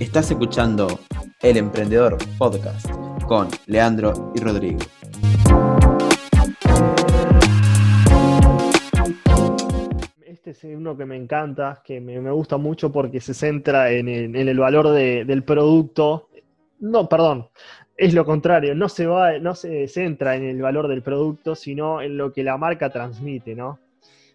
Estás 0.00 0.30
escuchando 0.30 1.00
El 1.40 1.56
Emprendedor 1.56 2.16
Podcast 2.38 2.90
con 3.26 3.48
Leandro 3.66 4.32
y 4.34 4.40
Rodrigo. 4.40 4.78
Este 10.24 10.50
es 10.50 10.64
uno 10.64 10.96
que 10.96 11.04
me 11.04 11.16
encanta, 11.16 11.82
que 11.84 12.00
me, 12.00 12.18
gusta 12.30 12.56
mucho 12.56 12.90
porque 12.90 13.20
se 13.20 13.34
centra 13.34 13.90
en 13.90 14.08
el, 14.08 14.58
valor 14.58 14.88
de- 14.90 15.24
del 15.24 15.44
producto. 15.44 16.28
No, 16.80 17.08
perdón, 17.08 17.48
es 17.96 18.14
lo 18.14 18.24
contrario, 18.24 18.74
no 18.74 18.88
se, 18.88 19.06
va, 19.06 19.38
no 19.38 19.54
se 19.54 19.86
centra 19.86 20.34
en 20.36 20.44
el 20.44 20.62
valor 20.62 20.88
del 20.88 21.02
producto, 21.02 21.54
sino 21.54 22.00
en 22.00 22.16
lo 22.16 22.32
que 22.32 22.42
la 22.42 22.56
marca 22.56 22.90
transmite, 22.90 23.54
¿no? 23.54 23.78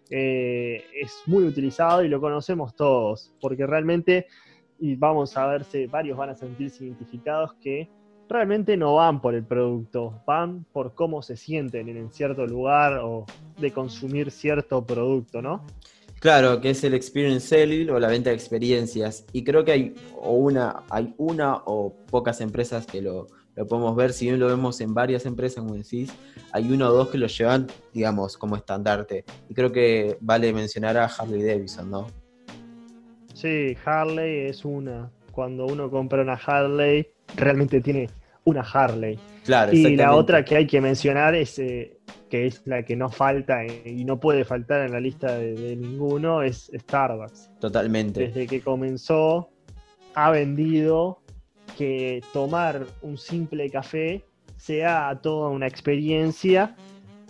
Eh, 0.08 0.84
es 1.02 1.22
muy 1.26 1.42
utilizado 1.44 2.04
y 2.04 2.08
lo 2.08 2.20
conocemos 2.20 2.76
todos, 2.76 3.34
porque 3.40 3.66
realmente, 3.66 4.28
y 4.78 4.96
vamos 4.96 5.36
a 5.36 5.46
ver 5.46 5.64
si 5.64 5.86
varios 5.86 6.16
van 6.16 6.30
a 6.30 6.34
sentirse 6.34 6.84
identificados 6.84 7.54
que 7.54 7.88
realmente 8.28 8.76
no 8.76 8.94
van 8.94 9.20
por 9.20 9.34
el 9.34 9.44
producto, 9.44 10.22
van 10.26 10.64
por 10.72 10.94
cómo 10.94 11.22
se 11.22 11.36
sienten 11.36 11.88
en 11.88 12.12
cierto 12.12 12.46
lugar 12.46 12.98
o 12.98 13.24
de 13.58 13.70
consumir 13.72 14.30
cierto 14.30 14.84
producto, 14.84 15.40
¿no? 15.40 15.64
Claro, 16.18 16.60
que 16.60 16.70
es 16.70 16.82
el 16.82 16.94
experience 16.94 17.46
selling 17.46 17.90
o 17.90 18.00
la 18.00 18.08
venta 18.08 18.30
de 18.30 18.36
experiencias. 18.36 19.26
Y 19.32 19.44
creo 19.44 19.64
que 19.64 19.72
hay 19.72 19.94
una, 20.22 20.82
hay 20.90 21.14
una 21.18 21.62
o 21.66 21.94
pocas 22.10 22.40
empresas 22.40 22.86
que 22.86 23.02
lo, 23.02 23.26
lo 23.54 23.66
podemos 23.66 23.94
ver. 23.94 24.12
Si 24.12 24.24
bien 24.24 24.40
lo 24.40 24.46
vemos 24.46 24.80
en 24.80 24.94
varias 24.94 25.26
empresas, 25.26 25.62
como 25.62 25.74
decís, 25.74 26.10
hay 26.52 26.70
uno 26.72 26.88
o 26.88 26.92
dos 26.92 27.08
que 27.10 27.18
lo 27.18 27.26
llevan, 27.26 27.66
digamos, 27.92 28.38
como 28.38 28.56
estandarte. 28.56 29.24
Y 29.48 29.54
creo 29.54 29.70
que 29.70 30.16
vale 30.20 30.52
mencionar 30.52 30.96
a 30.96 31.04
Harley 31.04 31.42
Davidson, 31.42 31.90
¿no? 31.90 32.06
Sí, 33.36 33.76
Harley 33.84 34.46
es 34.46 34.64
una. 34.64 35.10
Cuando 35.30 35.66
uno 35.66 35.90
compra 35.90 36.22
una 36.22 36.40
Harley, 36.42 37.06
realmente 37.36 37.82
tiene 37.82 38.08
una 38.44 38.62
Harley. 38.62 39.18
Claro, 39.44 39.74
Y 39.74 39.94
la 39.94 40.14
otra 40.14 40.42
que 40.42 40.56
hay 40.56 40.66
que 40.66 40.80
mencionar 40.80 41.34
es 41.34 41.58
eh, 41.58 41.98
que 42.30 42.46
es 42.46 42.62
la 42.64 42.82
que 42.82 42.96
no 42.96 43.10
falta 43.10 43.62
eh, 43.62 43.82
y 43.84 44.06
no 44.06 44.18
puede 44.18 44.46
faltar 44.46 44.86
en 44.86 44.92
la 44.92 45.00
lista 45.00 45.36
de, 45.36 45.54
de 45.54 45.76
ninguno, 45.76 46.40
es 46.40 46.70
Starbucks. 46.74 47.50
Totalmente. 47.60 48.28
Desde 48.28 48.46
que 48.46 48.62
comenzó, 48.62 49.50
ha 50.14 50.30
vendido 50.30 51.20
que 51.76 52.22
tomar 52.32 52.86
un 53.02 53.18
simple 53.18 53.68
café 53.68 54.24
sea 54.56 55.20
toda 55.22 55.50
una 55.50 55.66
experiencia 55.66 56.74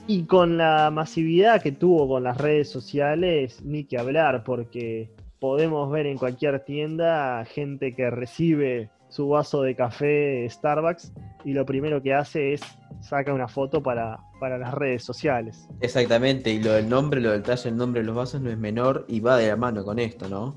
y 0.07 0.23
con 0.23 0.57
la 0.57 0.93
masividad 0.93 1.61
que 1.61 1.73
tuvo 1.73 2.07
con 2.07 2.23
las 2.23 2.39
redes 2.39 2.71
sociales, 2.71 3.61
ni 3.65 3.83
que 3.83 3.99
hablar, 3.99 4.45
porque 4.45 5.11
podemos 5.41 5.91
ver 5.91 6.07
en 6.07 6.19
cualquier 6.19 6.65
tienda 6.65 7.45
gente 7.45 7.95
que 7.95 8.11
recibe 8.11 8.91
su 9.09 9.29
vaso 9.29 9.63
de 9.63 9.77
café 9.77 10.49
Starbucks 10.49 11.13
y 11.45 11.53
lo 11.53 11.65
primero 11.65 12.03
que 12.03 12.15
hace 12.15 12.55
es 12.55 12.61
saca 13.01 13.33
una 13.33 13.49
foto 13.49 13.83
para, 13.83 14.19
para 14.41 14.59
las 14.59 14.75
redes 14.75 15.05
sociales. 15.05 15.69
Exactamente, 15.81 16.51
y 16.51 16.63
lo 16.63 16.73
del 16.73 16.89
nombre, 16.89 17.21
lo 17.21 17.31
del 17.31 17.43
talle, 17.43 17.69
el 17.69 17.77
nombre 17.77 18.01
de 18.01 18.07
los 18.07 18.17
vasos 18.17 18.41
no 18.41 18.51
es 18.51 18.59
menor 18.59 19.05
y 19.09 19.21
va 19.21 19.37
de 19.37 19.49
la 19.49 19.57
mano 19.57 19.85
con 19.85 19.99
esto, 19.99 20.29
¿no? 20.29 20.57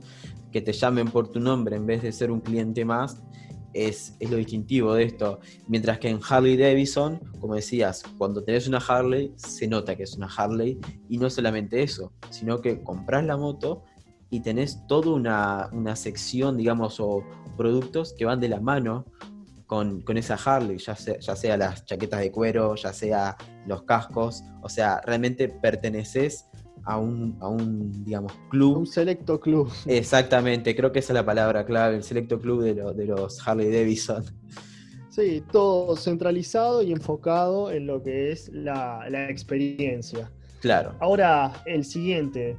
Que 0.51 0.61
te 0.61 0.73
llamen 0.73 1.07
por 1.09 1.31
tu 1.31 1.39
nombre 1.39 1.75
en 1.75 1.85
vez 1.85 2.01
de 2.01 2.11
ser 2.11 2.31
un 2.31 2.39
cliente 2.39 2.85
más, 2.85 3.21
es, 3.73 4.15
es 4.19 4.31
lo 4.31 4.37
distintivo 4.37 4.95
de 4.95 5.03
esto. 5.03 5.39
Mientras 5.67 5.99
que 5.99 6.09
en 6.09 6.19
Harley 6.27 6.57
Davidson, 6.57 7.19
como 7.39 7.55
decías, 7.55 8.03
cuando 8.17 8.43
tenés 8.43 8.67
una 8.67 8.79
Harley, 8.79 9.31
se 9.35 9.67
nota 9.67 9.95
que 9.95 10.03
es 10.03 10.15
una 10.15 10.27
Harley, 10.27 10.79
y 11.07 11.17
no 11.17 11.29
solamente 11.29 11.83
eso, 11.83 12.11
sino 12.31 12.61
que 12.61 12.81
compras 12.81 13.23
la 13.25 13.37
moto 13.37 13.83
y 14.29 14.41
tenés 14.41 14.85
toda 14.87 15.11
una, 15.11 15.69
una 15.71 15.95
sección, 15.95 16.57
digamos, 16.57 16.99
o 16.99 17.23
productos 17.57 18.13
que 18.13 18.25
van 18.25 18.39
de 18.39 18.49
la 18.49 18.59
mano 18.59 19.05
con, 19.65 20.01
con 20.01 20.17
esa 20.17 20.35
Harley, 20.35 20.77
ya 20.77 20.95
sea, 20.95 21.19
ya 21.19 21.35
sea 21.35 21.57
las 21.57 21.85
chaquetas 21.85 22.19
de 22.21 22.31
cuero, 22.31 22.75
ya 22.75 22.91
sea 22.93 23.35
los 23.67 23.83
cascos, 23.83 24.43
o 24.61 24.69
sea, 24.69 25.01
realmente 25.05 25.47
perteneces 25.49 26.45
a 26.85 26.97
un, 26.97 27.37
a 27.39 27.47
un 27.47 28.03
digamos, 28.05 28.31
club. 28.49 28.77
Un 28.77 28.87
selecto 28.87 29.39
club. 29.39 29.69
Exactamente, 29.85 30.75
creo 30.75 30.91
que 30.91 30.99
esa 30.99 31.13
es 31.13 31.15
la 31.15 31.25
palabra 31.25 31.65
clave, 31.65 31.97
el 31.97 32.03
selecto 32.03 32.39
club 32.39 32.63
de, 32.63 32.75
lo- 32.75 32.93
de 32.93 33.05
los 33.05 33.45
Harley 33.47 33.69
Davidson. 33.71 34.23
Sí, 35.09 35.43
todo 35.51 35.95
centralizado 35.97 36.81
y 36.81 36.91
enfocado 36.91 37.71
en 37.71 37.87
lo 37.87 38.01
que 38.01 38.31
es 38.31 38.49
la, 38.53 39.05
la 39.09 39.29
experiencia. 39.29 40.31
Claro, 40.61 40.93
Ahora, 40.99 41.51
el 41.65 41.83
siguiente. 41.83 42.55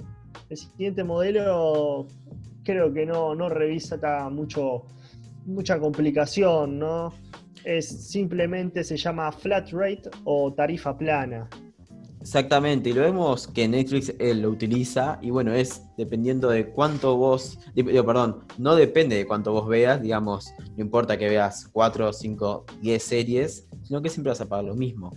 El 0.50 0.56
siguiente 0.56 1.04
modelo 1.04 2.08
creo 2.64 2.92
que 2.92 3.06
no, 3.06 3.36
no 3.36 3.48
revisa 3.48 4.28
mucho, 4.30 4.82
mucha 5.46 5.78
complicación, 5.78 6.76
¿no? 6.76 7.14
Es 7.64 7.86
simplemente 7.88 8.82
se 8.82 8.96
llama 8.96 9.30
flat 9.30 9.70
rate 9.70 10.10
o 10.24 10.52
tarifa 10.52 10.98
plana. 10.98 11.48
exactamente, 12.20 12.90
y 12.90 12.94
lo 12.94 13.02
vemos 13.02 13.46
que 13.46 13.68
Netflix 13.68 14.12
eh, 14.18 14.34
lo 14.34 14.50
utiliza, 14.50 15.20
y 15.22 15.30
bueno, 15.30 15.54
es 15.54 15.82
dependiendo 15.96 16.50
de 16.50 16.66
cuánto 16.66 17.16
vos, 17.16 17.60
perdón, 17.74 18.40
no 18.58 18.74
depende 18.74 19.14
de 19.16 19.26
cuánto 19.28 19.52
vos 19.52 19.68
veas, 19.68 20.02
digamos, 20.02 20.52
no 20.76 20.82
importa 20.82 21.16
que 21.16 21.28
veas 21.28 21.68
4, 21.72 22.12
5, 22.12 22.66
10 22.82 23.02
series, 23.02 23.68
sino 23.84 24.02
que 24.02 24.08
siempre 24.08 24.30
vas 24.30 24.40
a 24.40 24.48
pagar 24.48 24.64
lo 24.64 24.74
mismo. 24.74 25.12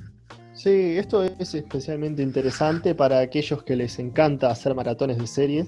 Sí, 0.63 0.97
esto 0.97 1.24
es 1.24 1.53
especialmente 1.56 2.24
interesante 2.24 2.96
para 2.96 3.19
aquellos 3.19 3.63
que 3.63 3.75
les 3.75 4.00
encanta 4.00 4.50
hacer 4.50 4.74
maratones 4.74 5.18
de 5.18 5.28
series, 5.28 5.68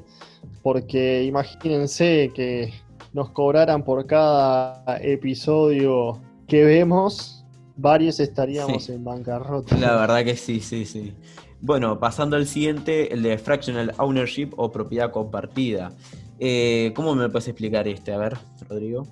porque 0.64 1.24
imagínense 1.26 2.32
que 2.34 2.72
nos 3.12 3.32
cobraran 3.32 3.84
por 3.84 4.06
cada 4.08 4.86
episodio 5.02 6.22
que 6.48 6.64
vemos, 6.64 7.44
varios 7.76 8.22
estaríamos 8.22 8.86
Sí. 8.86 8.94
en 8.94 9.04
bancarrota. 9.04 9.76
La 9.78 9.98
verdad 9.98 10.24
que 10.24 10.38
sí, 10.38 10.62
sí, 10.62 10.86
sí. 10.86 11.14
Bueno, 11.60 12.00
pasando 12.00 12.38
al 12.38 12.46
siguiente, 12.48 13.14
el 13.14 13.22
de 13.22 13.38
fractional 13.38 13.94
ownership 13.98 14.52
o 14.56 14.72
propiedad 14.72 15.12
compartida. 15.12 15.92
Eh, 16.40 16.94
¿Cómo 16.96 17.16
me 17.16 17.28
puedes 17.28 17.50
explicar 17.50 17.86
este? 17.90 18.14
A 18.14 18.18
ver, 18.18 18.38
Rodrigo. 18.70 19.06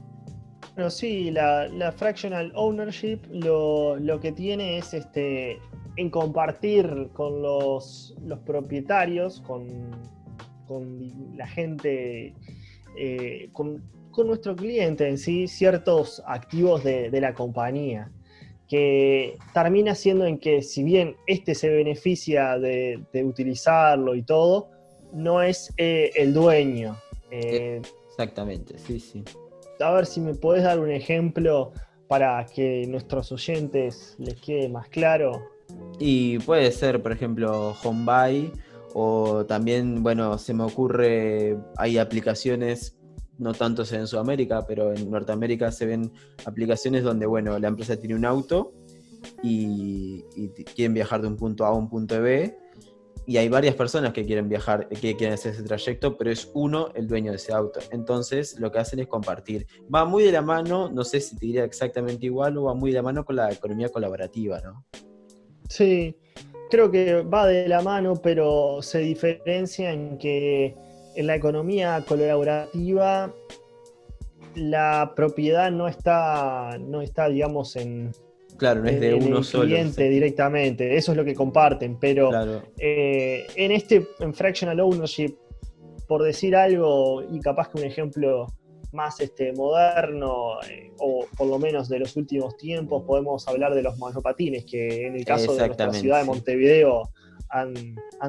Bueno, 0.75 0.89
sí, 0.89 1.29
la, 1.29 1.67
la 1.67 1.91
fractional 1.91 2.53
ownership 2.55 3.19
lo, 3.29 3.97
lo 3.97 4.19
que 4.21 4.31
tiene 4.31 4.77
es 4.77 4.93
este 4.93 5.59
en 5.95 6.09
compartir 6.09 7.09
con 7.13 7.41
los, 7.41 8.15
los 8.25 8.39
propietarios, 8.39 9.41
con, 9.41 9.67
con 10.67 11.37
la 11.37 11.47
gente, 11.47 12.33
eh, 12.97 13.49
con, 13.53 13.83
con 14.11 14.27
nuestro 14.27 14.55
cliente 14.55 15.07
en 15.07 15.17
sí, 15.17 15.47
ciertos 15.47 16.23
activos 16.25 16.83
de, 16.83 17.09
de 17.09 17.21
la 17.21 17.33
compañía. 17.33 18.11
Que 18.67 19.37
termina 19.53 19.93
siendo 19.93 20.25
en 20.25 20.39
que, 20.39 20.61
si 20.63 20.83
bien 20.83 21.15
este 21.27 21.53
se 21.53 21.69
beneficia 21.69 22.57
de, 22.57 23.03
de 23.11 23.23
utilizarlo 23.23 24.15
y 24.15 24.23
todo, 24.23 24.69
no 25.13 25.43
es 25.43 25.71
eh, 25.77 26.11
el 26.15 26.33
dueño. 26.33 26.97
Eh, 27.29 27.81
Exactamente, 28.07 28.77
sí, 28.79 28.99
sí. 28.99 29.23
a 29.79 29.91
ver 29.91 30.05
si 30.05 30.21
me 30.21 30.33
podés 30.33 30.63
dar 30.63 30.79
un 30.79 30.91
ejemplo 30.91 31.71
para 32.07 32.45
que 32.45 32.85
nuestros 32.87 33.31
oyentes 33.31 34.15
les 34.19 34.39
quede 34.41 34.69
más 34.69 34.87
claro. 34.89 35.52
Y 36.05 36.37
puede 36.39 36.69
ser, 36.73 37.01
por 37.01 37.13
ejemplo, 37.13 37.73
HomeBuy 37.81 38.51
o 38.93 39.45
también, 39.45 40.03
bueno, 40.03 40.37
se 40.37 40.53
me 40.53 40.65
ocurre, 40.65 41.57
hay 41.77 41.97
aplicaciones, 41.97 42.97
no 43.37 43.53
tanto 43.53 43.85
en 43.89 44.05
Sudamérica, 44.05 44.67
pero 44.67 44.91
en 44.91 45.09
Norteamérica 45.09 45.71
se 45.71 45.85
ven 45.85 46.11
aplicaciones 46.43 47.03
donde, 47.03 47.25
bueno, 47.25 47.57
la 47.57 47.69
empresa 47.69 47.95
tiene 47.95 48.15
un 48.15 48.25
auto 48.25 48.73
y, 49.41 50.25
y 50.35 50.49
quieren 50.75 50.93
viajar 50.93 51.21
de 51.21 51.29
un 51.29 51.37
punto 51.37 51.63
A 51.63 51.69
a 51.69 51.73
un 51.73 51.89
punto 51.89 52.21
B 52.21 52.53
y 53.25 53.37
hay 53.37 53.47
varias 53.47 53.75
personas 53.75 54.11
que 54.11 54.25
quieren 54.25 54.49
viajar, 54.49 54.89
que 54.89 55.15
quieren 55.15 55.35
hacer 55.35 55.53
ese 55.53 55.63
trayecto, 55.63 56.17
pero 56.17 56.31
es 56.31 56.51
uno 56.53 56.89
el 56.95 57.07
dueño 57.07 57.31
de 57.31 57.37
ese 57.37 57.53
auto. 57.53 57.79
Entonces 57.91 58.59
lo 58.59 58.73
que 58.73 58.79
hacen 58.79 58.99
es 58.99 59.07
compartir. 59.07 59.67
Va 59.83 60.03
muy 60.03 60.23
de 60.23 60.33
la 60.33 60.41
mano, 60.41 60.91
no 60.91 61.05
sé 61.05 61.21
si 61.21 61.37
te 61.37 61.45
diría 61.45 61.63
exactamente 61.63 62.25
igual, 62.25 62.57
o 62.57 62.63
va 62.63 62.73
muy 62.73 62.91
de 62.91 62.97
la 62.97 63.03
mano 63.03 63.23
con 63.23 63.37
la 63.37 63.49
economía 63.49 63.87
colaborativa, 63.87 64.59
¿no? 64.59 64.85
Sí, 65.69 66.15
creo 66.69 66.91
que 66.91 67.21
va 67.21 67.47
de 67.47 67.67
la 67.67 67.81
mano, 67.81 68.15
pero 68.21 68.81
se 68.81 68.99
diferencia 68.99 69.91
en 69.91 70.17
que 70.17 70.75
en 71.15 71.27
la 71.27 71.35
economía 71.35 72.03
colaborativa 72.07 73.33
la 74.55 75.13
propiedad 75.15 75.71
no 75.71 75.87
está, 75.87 76.77
no 76.79 77.01
está 77.01 77.29
digamos, 77.29 77.75
en, 77.75 78.11
Claro, 78.57 78.81
no 78.83 78.89
es 78.89 78.99
de 78.99 79.15
en 79.15 79.23
uno 79.23 79.37
el 79.39 79.43
solo. 79.43 79.63
cliente 79.65 80.09
directamente. 80.09 80.95
Eso 80.95 81.11
es 81.11 81.17
lo 81.17 81.25
que 81.25 81.33
comparten, 81.33 81.97
pero 81.99 82.29
Claro, 82.29 82.61
Eh, 82.77 83.45
en 83.55 83.71
este, 83.71 84.07
en 84.19 84.33
Fractional 84.33 84.79
Ownership, 84.79 85.35
por 86.07 86.21
decir 86.23 86.55
algo, 86.55 87.23
y 87.31 87.39
capaz 87.39 87.69
que 87.69 87.79
un 87.81 87.85
ejemplo 87.87 88.47
más 88.93 89.19
este, 89.19 89.53
moderno, 89.53 90.61
eh, 90.69 90.91
o 90.99 91.25
por 91.37 91.47
lo 91.47 91.59
menos 91.59 91.89
de 91.89 91.99
los 91.99 92.15
últimos 92.15 92.55
tiempos, 92.57 93.03
podemos 93.03 93.47
hablar 93.47 93.73
de 93.73 93.81
los 93.81 93.97
monopatines, 93.97 94.65
que 94.65 95.07
en 95.07 95.15
el 95.15 95.25
caso 95.25 95.53
de 95.55 95.67
nuestra 95.67 95.93
ciudad 95.93 96.19
de. 96.19 96.25
Montevideo 96.25 97.09
han, 97.49 97.73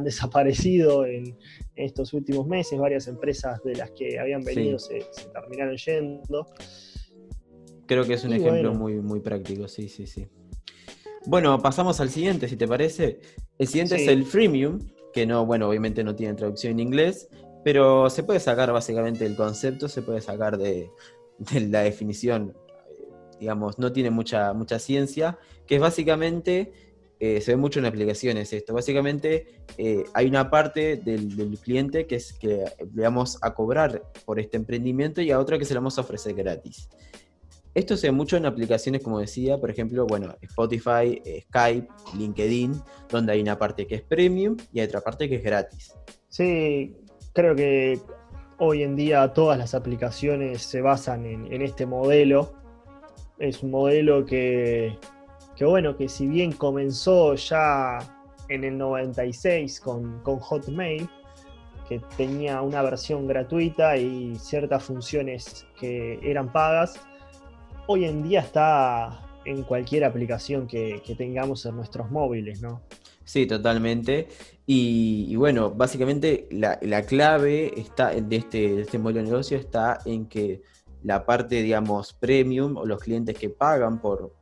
desaparecido 0.03 1.07
en 1.07 1.39
estos 1.77 2.13
últimos 2.13 2.47
meses, 2.47 2.79
varias 2.79 3.07
empresas 3.09 3.63
de 3.63 3.77
las 3.77 3.91
que 3.93 4.19
habían 4.19 4.43
venido 4.43 4.79
se, 4.79 5.07
terminaron 5.33 5.77
yendo. 5.77 6.47
Creo 7.87 8.05
que 8.05 8.15
es 8.15 8.25
un 8.25 8.33
ejemplo 8.33 8.75
muy, 8.75 9.01
muy 9.01 9.21
práctico, 9.21 9.69
sí, 9.69 9.89
sí, 9.89 10.07
sí. 10.07 10.27
Bueno, 11.27 11.59
pasamos 11.61 12.01
al 12.01 12.11
siguiente, 12.11 12.49
si 12.49 12.57
te 12.57 12.69
parece. 12.69 13.21
El 13.59 13.67
siguiente 13.67 13.97
es 13.97 14.09
el 14.09 14.25
freemium, 14.25 14.79
que 15.13 15.27
no, 15.27 15.47
bueno, 15.47 15.69
obviamente 15.69 16.05
no 16.05 16.15
tiene 16.15 16.35
traducción 16.35 16.73
en 16.73 16.81
inglés, 16.81 17.29
pero 17.65 18.11
se 18.11 18.23
puede 18.23 18.39
sacar 18.39 18.71
básicamente 18.73 19.25
el 19.25 19.35
concepto, 19.35 19.89
se 19.89 20.03
puede 20.03 20.21
sacar 20.21 20.59
de, 20.59 20.91
la 21.69 21.81
definición, 21.81 22.55
digamos, 23.41 23.79
no 23.79 23.91
tiene 23.91 24.11
mucha, 24.11 24.53
mucha 24.53 24.79
ciencia, 24.79 25.39
que 25.67 25.77
es 25.77 25.81
básicamente, 25.81 26.73
eh, 27.19 27.41
se 27.41 27.53
ve 27.53 27.57
mucho 27.57 27.81
en 27.81 27.87
aplicaciones 27.87 28.53
esto, 28.53 28.75
básicamente 28.75 29.63
eh, 29.79 30.05
hay 30.13 30.27
una 30.27 30.51
parte 30.51 30.97
del, 30.97 31.59
cliente 31.59 32.07
que 32.07 32.17
es 32.17 32.35
que 32.35 32.65
le 32.95 33.03
vamos 33.03 33.39
a 33.41 33.55
cobrar 33.55 34.03
por 34.27 34.39
este 34.39 34.59
emprendimiento 34.59 35.23
y 35.23 35.31
a 35.31 35.41
otra 35.41 35.59
que 35.59 35.65
se 35.65 35.73
le 35.73 35.79
vamos 35.79 35.97
a 35.99 36.03
ofrecer 36.03 36.35
gratis. 36.35 36.89
Esto 37.75 37.97
se 37.97 38.07
ve 38.07 38.13
mucho 38.13 38.37
en 38.37 38.47
aplicaciones, 38.47 39.03
como 39.03 39.19
decía, 39.19 39.59
por 39.59 39.69
ejemplo, 39.69 40.07
bueno, 40.07 40.37
Spotify, 40.43 41.21
eh, 41.25 41.45
Skype, 41.49 41.89
LinkedIn, 42.17 42.81
donde 43.09 43.33
hay 43.33 43.41
una 43.41 43.59
parte 43.59 43.85
que 43.89 43.97
es 43.97 44.03
premium 44.03 44.57
y 44.73 44.79
hay 44.79 44.87
otra 44.87 45.01
parte 45.01 45.29
que 45.29 45.37
es 45.37 45.43
gratis. 45.43 45.93
Sí, 46.29 46.97
creo 47.35 47.55
que 47.55 48.01
hoy 48.59 48.83
en 48.83 48.97
día 48.97 49.33
todas 49.35 49.59
las 49.59 49.75
aplicaciones 49.75 50.63
se 50.63 50.81
basan 50.81 51.27
en, 51.27 51.63
este 51.63 51.85
modelo. 51.85 52.55
Es 53.39 53.63
un 53.63 53.73
modelo 53.73 54.25
que, 54.25 54.97
que, 55.57 55.65
bueno, 55.65 55.97
que 55.97 56.09
si 56.09 56.27
bien 56.27 56.53
comenzó 56.53 57.35
ya 57.35 57.99
en 58.49 58.65
el 58.65 58.79
96 58.79 59.81
con, 59.81 60.21
con 60.23 60.39
Hotmail, 60.39 61.09
que 61.89 62.01
tenía 62.17 62.63
una 62.63 62.81
versión 62.81 63.27
gratuita 63.27 63.97
y 63.97 64.37
ciertas 64.37 64.85
funciones 64.85 65.67
que 65.79 66.19
eran 66.23 66.51
pagas, 66.51 66.99
hoy 67.87 68.05
en 68.07 68.23
día 68.23 68.41
está 68.41 69.21
en 69.45 69.63
cualquier 69.63 70.05
aplicación 70.05 70.67
que, 70.67 71.03
tengamos 71.17 71.67
en 71.67 71.77
nuestros 71.77 72.11
móviles, 72.11 72.63
¿no? 72.63 72.83
Sí, 73.25 73.47
totalmente. 73.47 74.29
Y, 74.67 75.35
bueno, 75.37 75.71
básicamente 75.71 76.49
la, 76.51 77.03
clave 77.03 77.79
está 77.79 78.11
de 78.11 78.37
este, 78.37 78.81
este 78.81 78.99
modelo 78.99 79.21
de 79.21 79.27
negocio 79.27 79.59
está 79.59 79.99
en 80.05 80.27
que 80.27 80.63
la 81.03 81.27
parte, 81.27 81.63
digamos, 81.63 82.15
premium 82.15 82.77
o 82.77 82.87
los 82.87 83.01
clientes 83.01 83.37
que 83.37 83.51
pagan 83.51 84.01
por, 84.01 84.35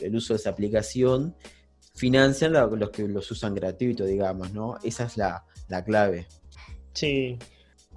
el 0.00 0.16
uso 0.16 0.32
de 0.32 0.38
esa 0.38 0.50
aplicación 0.50 1.34
financian 1.94 2.52
los 2.52 2.90
que 2.90 3.06
los 3.08 3.30
usan 3.30 3.54
gratuito, 3.54 4.04
digamos, 4.04 4.52
¿no? 4.52 4.76
Esa 4.82 5.04
es 5.04 5.16
la, 5.16 5.44
la 5.68 5.84
clave. 5.84 6.26
Sí, 6.92 7.38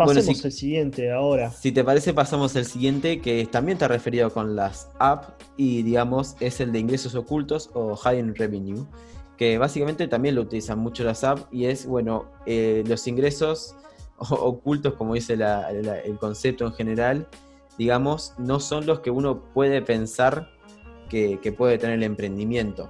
Pasemos 0.06 0.46
al 0.46 0.52
siguiente 0.54 1.12
ahora. 1.12 1.52
Si 1.52 1.74
te 1.74 1.84
parece, 1.84 2.14
pasamos 2.14 2.56
al 2.56 2.64
siguiente, 2.64 3.20
que 3.20 3.46
también 3.48 3.76
está 3.76 3.90
referido 3.90 4.32
con 4.32 4.56
las 4.56 4.90
apps 4.98 5.28
y 5.58 5.84
digamos 5.84 6.38
es 6.40 6.62
el 6.62 6.72
de 6.72 6.80
ingresos 6.80 7.16
ocultos 7.16 7.70
o 7.74 7.98
hidden 7.98 8.34
revenue, 8.34 8.86
que 9.40 9.58
básicamente 9.58 10.10
también 10.10 10.36
lo 10.36 10.42
utilizan 10.42 10.80
mucho 10.80 11.06
las 11.06 11.24
apps 11.24 11.48
y 11.50 11.64
es, 11.64 11.86
bueno, 11.86 12.30
eh, 12.46 12.84
los 12.86 13.08
ingresos 13.08 13.74
ocultos, 14.18 14.96
como 14.96 15.14
dice 15.14 15.36
el 15.36 16.18
concepto 16.20 16.66
en 16.66 16.74
general, 16.74 17.26
digamos, 17.78 18.34
no 18.38 18.60
son 18.60 18.86
los 18.86 19.00
que 19.00 19.12
uno 19.12 19.46
puede 19.54 19.82
pensar 19.82 20.50
que, 21.10 21.40
puede 21.58 21.78
tener 21.78 21.96
el 21.96 22.04
emprendimiento. 22.04 22.90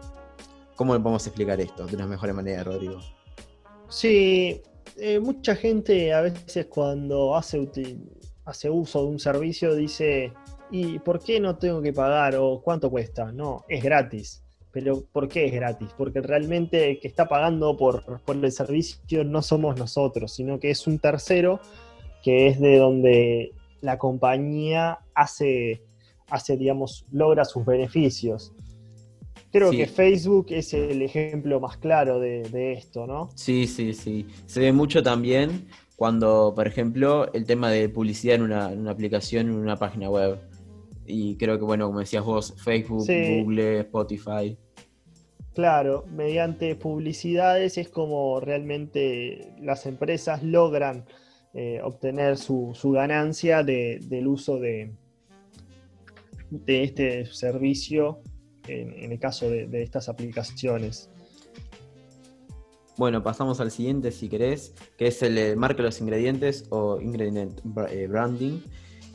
¿Cómo 0.75 0.95
le 0.95 0.99
podemos 0.99 1.27
explicar 1.27 1.61
esto 1.61 1.85
de 1.85 1.95
una 1.95 2.07
mejor 2.07 2.33
manera, 2.33 2.63
Rodrigo? 2.63 2.99
Sí, 3.87 4.63
eh, 4.97 5.19
mucha 5.19 5.55
gente 5.55 6.11
a 6.13 6.21
veces 6.21 6.65
cuando 6.65 7.35
hace, 7.35 7.69
hace 8.45 8.71
uso 8.71 9.03
de 9.03 9.07
un 9.07 9.19
servicio 9.19 9.75
dice, 9.75 10.33
¿y 10.71 10.97
por 10.97 11.19
qué 11.19 11.39
no 11.39 11.59
tengo 11.59 11.79
que 11.79 11.93
pagar 11.93 12.35
o 12.37 12.59
cuánto 12.59 12.89
cuesta? 12.89 13.31
No, 13.31 13.65
es 13.69 13.83
gratis. 13.83 14.43
Pero 14.79 15.03
¿por 15.11 15.27
qué 15.27 15.45
es 15.45 15.51
gratis? 15.51 15.89
Porque 15.97 16.21
realmente 16.21 16.91
el 16.91 16.99
que 17.01 17.09
está 17.09 17.27
pagando 17.27 17.75
por, 17.75 18.03
el 18.27 18.51
servicio 18.53 19.25
no 19.25 19.41
somos 19.41 19.77
nosotros, 19.77 20.31
sino 20.33 20.57
que 20.57 20.71
es 20.71 20.87
un 20.87 20.99
tercero 20.99 21.59
que 22.23 22.47
es 22.47 22.61
de 22.61 22.77
donde 22.77 23.51
la 23.81 23.97
compañía 23.97 24.99
hace, 25.13 25.83
hace 26.29 26.55
digamos, 26.55 27.05
logra 27.11 27.43
sus 27.43 27.65
beneficios. 27.65 28.53
Creo 29.51 29.71
que 29.71 29.85
Facebook 29.87 30.45
es 30.51 30.73
el 30.73 31.01
ejemplo 31.01 31.59
más 31.59 31.75
claro 31.75 32.19
de, 32.19 32.71
esto, 32.71 33.05
¿no? 33.05 33.29
Sí, 33.35 33.67
sí, 33.67 33.93
sí. 33.93 34.27
Se 34.45 34.61
ve 34.61 34.71
mucho 34.71 35.03
también 35.03 35.67
cuando, 35.97 36.53
por 36.55 36.67
ejemplo, 36.67 37.33
el 37.33 37.45
tema 37.45 37.69
de 37.69 37.89
publicidad 37.89 38.35
en 38.35 38.43
una, 38.43 38.67
aplicación, 38.89 39.49
en 39.49 39.55
una 39.55 39.75
página 39.75 40.09
web. 40.09 40.39
Y 41.05 41.35
creo 41.35 41.57
que, 41.57 41.65
bueno, 41.65 41.87
como 41.87 41.99
decías 41.99 42.23
vos, 42.23 42.53
Facebook, 42.63 43.05
Google, 43.07 43.79
Spotify. 43.79 44.57
Claro, 45.59 46.05
mediante 46.09 46.73
publicidades 46.77 47.77
es 47.77 47.89
como 47.89 48.39
realmente 48.39 49.53
las 49.59 49.85
empresas 49.87 50.41
logran 50.41 51.03
eh, 51.53 51.81
obtener 51.83 52.37
su, 52.37 52.73
ganancia 52.93 53.61
del 53.61 54.25
uso 54.25 54.57
de, 54.57 54.93
de 56.49 56.83
este 56.83 57.25
servicio 57.25 58.21
en, 58.69 59.11
el 59.11 59.19
caso 59.19 59.49
de, 59.49 59.83
estas 59.83 60.07
aplicaciones. 60.07 61.09
Bueno, 62.95 63.21
pasamos 63.21 63.59
al 63.59 63.71
siguiente 63.71 64.13
si 64.13 64.29
querés, 64.29 64.73
que 64.97 65.07
es 65.07 65.21
el 65.23 65.37
eh, 65.37 65.57
marca 65.57 65.83
los 65.83 65.99
ingredientes 65.99 66.67
o 66.69 67.01
ingredient 67.01 67.59
eh, 67.89 68.07
branding. 68.07 68.61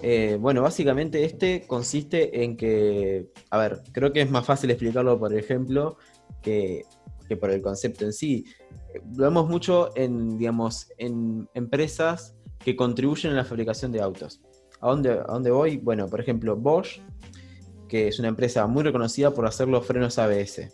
Eh, 0.03 0.37
bueno, 0.39 0.61
básicamente 0.61 1.25
este 1.25 1.67
consiste 1.67 2.45
en 2.45 2.59
que, 2.59 3.31
a 3.49 3.57
ver, 3.57 3.81
creo 3.93 4.13
que 4.13 4.21
es 4.21 4.31
más 4.31 4.45
fácil 4.45 4.71
explicarlo 4.71 5.19
por 5.19 5.33
ejemplo 5.33 5.97
que, 6.45 6.85
por 7.41 7.51
el 7.51 7.61
concepto 7.63 8.05
en 8.05 8.13
sí. 8.13 8.45
Lo 9.17 9.25
vemos 9.25 9.49
mucho 9.49 9.91
en, 9.97 10.39
digamos, 10.39 10.89
en 10.99 11.49
empresas 11.55 12.37
que 12.61 12.77
contribuyen 12.77 13.33
a 13.33 13.37
la 13.37 13.45
fabricación 13.45 13.91
de 13.91 14.01
autos. 14.01 14.41
¿A 14.81 14.91
dónde, 14.91 15.11
¿A 15.13 15.33
dónde 15.33 15.51
voy? 15.51 15.79
Bueno, 15.79 16.09
por 16.09 16.21
ejemplo, 16.21 16.57
Bosch 16.57 17.01
que 17.89 18.09
es 18.09 18.19
una 18.19 18.29
empresa 18.29 18.67
muy 18.67 18.83
reconocida 18.83 19.33
por 19.33 19.47
hacer 19.47 19.69
los 19.69 19.87
frenos 19.87 20.19
ABS. 20.19 20.69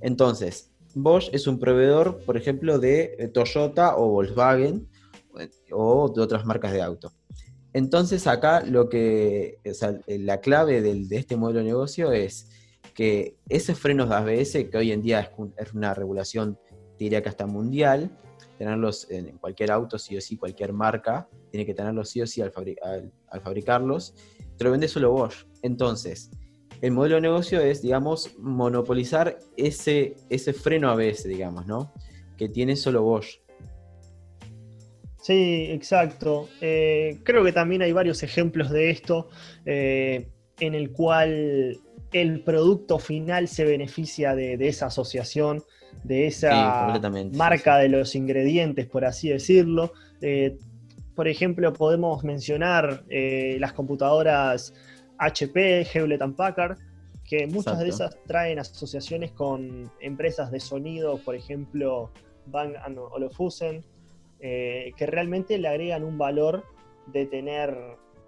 Entonces, 0.00 0.70
Bosch 0.94 1.30
es 1.32 1.46
un 1.46 1.58
proveedor, 1.58 2.18
por 2.26 2.36
ejemplo, 2.36 2.78
de 2.78 3.16
eh, 3.18 3.28
Toyota 3.28 3.96
o 3.96 4.08
Volkswagen 4.08 4.88
eh, 5.38 5.48
o 5.72 6.12
de 6.14 6.20
otras 6.20 6.44
marcas 6.44 6.72
de 6.72 6.82
auto. 6.82 7.12
Entonces 7.72 8.26
acá 8.26 8.62
lo 8.62 8.88
que, 8.88 9.58
la 10.06 10.40
clave 10.40 10.82
de 10.82 11.16
este 11.16 11.36
modelo 11.36 11.60
de 11.60 11.66
negocio 11.66 12.10
es 12.10 12.50
que 13.00 13.38
esos 13.48 13.78
frenos 13.78 14.10
ABS, 14.10 14.68
que 14.70 14.76
hoy 14.76 14.92
en 14.92 15.00
día 15.00 15.32
es 15.56 15.72
una 15.72 15.94
regulación, 15.94 16.58
diría 16.98 17.22
que 17.22 17.30
hasta 17.30 17.46
mundial, 17.46 18.10
tenerlos 18.58 19.10
en 19.10 19.38
cualquier 19.38 19.70
auto, 19.70 19.98
sí 19.98 20.18
o 20.18 20.20
sí, 20.20 20.36
cualquier 20.36 20.74
marca, 20.74 21.26
tiene 21.50 21.64
que 21.64 21.72
tenerlos 21.72 22.10
sí 22.10 22.20
o 22.20 22.26
sí 22.26 22.42
al, 22.42 22.52
al 23.28 23.40
fabricarlos, 23.40 24.14
te 24.58 24.64
lo 24.64 24.70
vende 24.70 24.86
solo 24.86 25.12
Bosch. 25.12 25.46
Entonces, 25.62 26.30
el 26.82 26.92
modelo 26.92 27.14
de 27.14 27.22
negocio 27.22 27.62
es, 27.62 27.80
digamos, 27.80 28.38
monopolizar 28.38 29.38
ese, 29.56 30.16
ese 30.28 30.52
freno 30.52 30.90
ABS, 30.90 31.24
digamos, 31.24 31.66
¿no? 31.66 31.94
Que 32.36 32.50
tiene 32.50 32.76
solo 32.76 33.02
Bosch. 33.02 33.40
Sí, 35.22 35.68
exacto. 35.70 36.50
Eh, 36.60 37.18
creo 37.24 37.42
que 37.44 37.52
también 37.52 37.80
hay 37.80 37.92
varios 37.92 38.22
ejemplos 38.22 38.68
de 38.68 38.90
esto 38.90 39.30
eh, 39.64 40.28
en 40.58 40.74
el 40.74 40.92
cual 40.92 41.80
el 42.12 42.42
producto 42.42 42.98
final 42.98 43.48
se 43.48 43.64
beneficia 43.64 44.34
de, 44.34 44.54
esa 44.66 44.86
asociación, 44.86 45.62
de 46.04 46.26
esa 46.26 46.98
marca 47.34 47.78
de 47.78 47.88
los 47.88 48.14
ingredientes, 48.14 48.86
por 48.86 49.04
así 49.04 49.28
decirlo. 49.28 49.92
Eh, 50.20 50.58
por 51.14 51.28
ejemplo, 51.28 51.72
podemos 51.72 52.24
mencionar 52.24 53.04
las 53.08 53.72
computadoras 53.74 54.72
HP, 55.18 55.86
Hewlett 55.92 56.22
Packard, 56.34 56.78
que 57.30 57.46
muchas 57.46 57.78
de 57.78 57.88
esas 57.88 58.18
traen 58.26 58.58
asociaciones 58.58 59.30
con 59.30 59.88
empresas 60.00 60.50
de 60.50 60.58
sonido, 60.58 61.18
por 61.18 61.36
ejemplo, 61.36 62.10
Bang 62.46 62.74
Olufsen, 63.12 63.84
eh, 64.40 64.92
que 64.96 65.06
realmente 65.06 65.56
le 65.58 65.68
agregan 65.68 66.02
un 66.02 66.18
valor 66.18 66.64
de 67.06 67.26
tener 67.26 67.76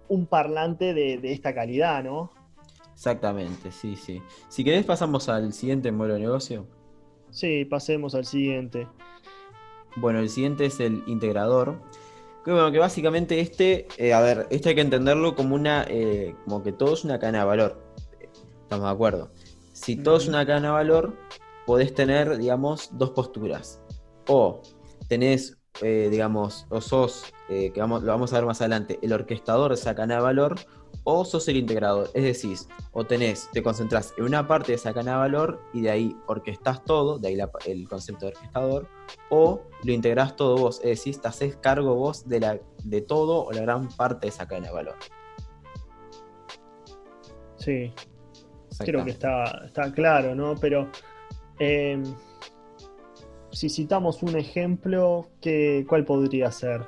un 0.07 0.25
parlante 0.25 0.93
de, 0.93 1.19
esta 1.23 1.53
calidad, 1.53 2.03
¿no? 2.03 2.31
Exactamente, 3.03 3.69
sí, 3.69 3.97
sí. 3.97 4.21
Si 4.47 4.63
querés 4.63 4.85
pasamos 4.85 5.27
al 5.27 5.51
siguiente 5.51 5.91
modelo 5.91 6.13
de 6.13 6.21
negocio. 6.21 6.65
Sí, 7.31 7.65
pasemos 7.65 8.15
al 8.15 8.23
siguiente. 8.23 8.87
Bueno, 9.97 10.19
el 10.19 10.29
siguiente 10.29 10.67
es 10.67 10.79
el 10.79 11.03
integrador 11.05 11.81
que, 12.45 12.53
bueno, 12.53 12.71
que 12.71 12.79
básicamente 12.79 13.41
este, 13.41 13.89
eh, 13.97 14.13
a 14.13 14.21
ver, 14.21 14.47
este 14.51 14.69
hay 14.69 14.75
que 14.75 14.81
entenderlo 14.81 15.35
como 15.35 15.53
una, 15.53 15.85
eh, 15.89 16.33
como 16.45 16.63
que 16.63 16.71
todo 16.71 16.93
es 16.93 17.03
una 17.03 17.19
cadena 17.19 17.39
de 17.39 17.45
valor. 17.45 17.83
Estamos 18.61 18.85
de 18.85 18.93
acuerdo. 18.93 19.31
Si 19.73 19.97
todo 19.97 20.15
es 20.15 20.29
una 20.29 20.45
cadena 20.45 20.69
de 20.69 20.73
valor, 20.75 21.17
podés 21.65 21.93
tener, 21.93 22.37
digamos, 22.37 22.89
dos 22.93 23.09
posturas. 23.09 23.81
O 24.29 24.61
tenés, 25.09 25.57
eh, 25.81 26.07
digamos, 26.09 26.67
o 26.69 26.79
sos, 26.79 27.25
que 27.49 27.73
vamos, 27.75 28.03
lo 28.03 28.13
vamos 28.13 28.31
a 28.31 28.37
ver 28.37 28.45
más 28.45 28.61
adelante, 28.61 28.97
el 29.01 29.11
orquestador 29.11 29.71
de 29.71 29.75
esa 29.75 29.93
cadena 29.93 30.15
de 30.15 30.21
valor, 30.21 30.55
o 31.03 31.25
sos 31.25 31.47
el 31.47 31.57
integrador. 31.57 32.09
Es 32.13 32.23
decir, 32.23 32.57
o 32.91 33.05
tenés, 33.05 33.49
te 33.51 33.61
concentras 33.61 34.13
en 34.17 34.25
una 34.25 34.47
parte 34.47 34.71
de 34.71 34.75
esa 34.75 34.93
cadena 34.93 35.13
de 35.13 35.17
valor 35.17 35.61
y 35.73 35.81
de 35.81 35.91
ahí 35.91 36.15
orquestás 36.27 36.83
todo, 36.83 37.19
de 37.19 37.29
ahí 37.29 37.37
el 37.65 37.87
concepto 37.87 38.25
de 38.25 38.33
orquestador, 38.33 38.87
o 39.29 39.61
lo 39.83 39.91
integrás 39.91 40.35
todo 40.35 40.57
vos, 40.57 40.79
es 40.83 40.89
decir, 40.89 41.17
te 41.17 41.27
haces 41.27 41.55
cargo 41.57 41.95
vos 41.95 42.27
de, 42.27 42.39
la, 42.39 42.59
de 42.83 43.01
todo 43.01 43.45
o 43.45 43.51
la 43.51 43.61
gran 43.61 43.89
parte 43.89 44.27
de 44.27 44.29
esa 44.29 44.47
cadena 44.47 44.67
de 44.67 44.73
valor. 44.73 44.95
Sí, 47.57 47.93
creo 48.79 49.05
que 49.05 49.11
está, 49.11 49.65
está 49.65 49.91
claro, 49.91 50.35
¿no? 50.35 50.55
Pero 50.55 50.89
em, 51.59 52.03
si 53.51 53.69
citamos 53.69 54.21
un 54.23 54.35
ejemplo, 54.35 55.29
¿qué, 55.39 55.85
¿cuál 55.87 56.03
podría 56.03 56.51
ser? 56.51 56.85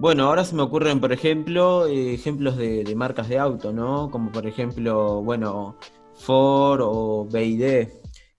Bueno, 0.00 0.26
ahora 0.26 0.44
se 0.44 0.54
me 0.54 0.62
ocurren, 0.62 1.00
por 1.00 1.12
ejemplo, 1.12 1.88
ejemplos 1.88 2.56
de, 2.56 2.94
marcas 2.94 3.28
de 3.28 3.36
auto, 3.36 3.72
¿no? 3.72 4.12
Como 4.12 4.30
por 4.30 4.46
ejemplo, 4.46 5.20
bueno, 5.24 5.76
Ford 6.14 6.82
o 6.84 7.24
BID, 7.24 7.88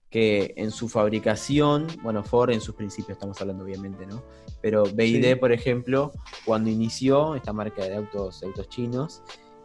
que 0.08 0.54
en 0.56 0.70
su 0.70 0.88
fabricación, 0.88 1.86
bueno, 2.02 2.24
Ford 2.24 2.48
en 2.52 2.62
sus 2.62 2.74
principios 2.74 3.18
estamos 3.18 3.38
hablando 3.42 3.64
obviamente, 3.64 4.06
¿no? 4.06 4.22
Pero 4.62 4.84
BID, 4.84 5.38
por 5.38 5.52
ejemplo, 5.52 6.12
cuando 6.46 6.70
inició 6.70 7.34
esta 7.34 7.52
marca 7.52 7.84
de 7.84 7.94
autos, 7.94 8.42
autos 8.42 8.66
chinos, 8.70 9.22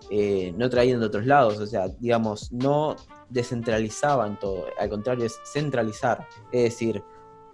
eh, 0.10 0.54
no 0.58 0.70
traían 0.70 1.00
de 1.00 1.06
otros 1.06 1.26
lados, 1.26 1.60
o 1.60 1.66
sea, 1.66 1.88
digamos, 1.88 2.52
no 2.52 2.98
descentralizaban 3.30 4.38
todo, 4.38 4.66
al 4.78 4.90
contrario, 4.90 5.26
es 5.26 5.40
centralizar, 5.46 6.28
es 6.52 6.64
decir, 6.64 7.02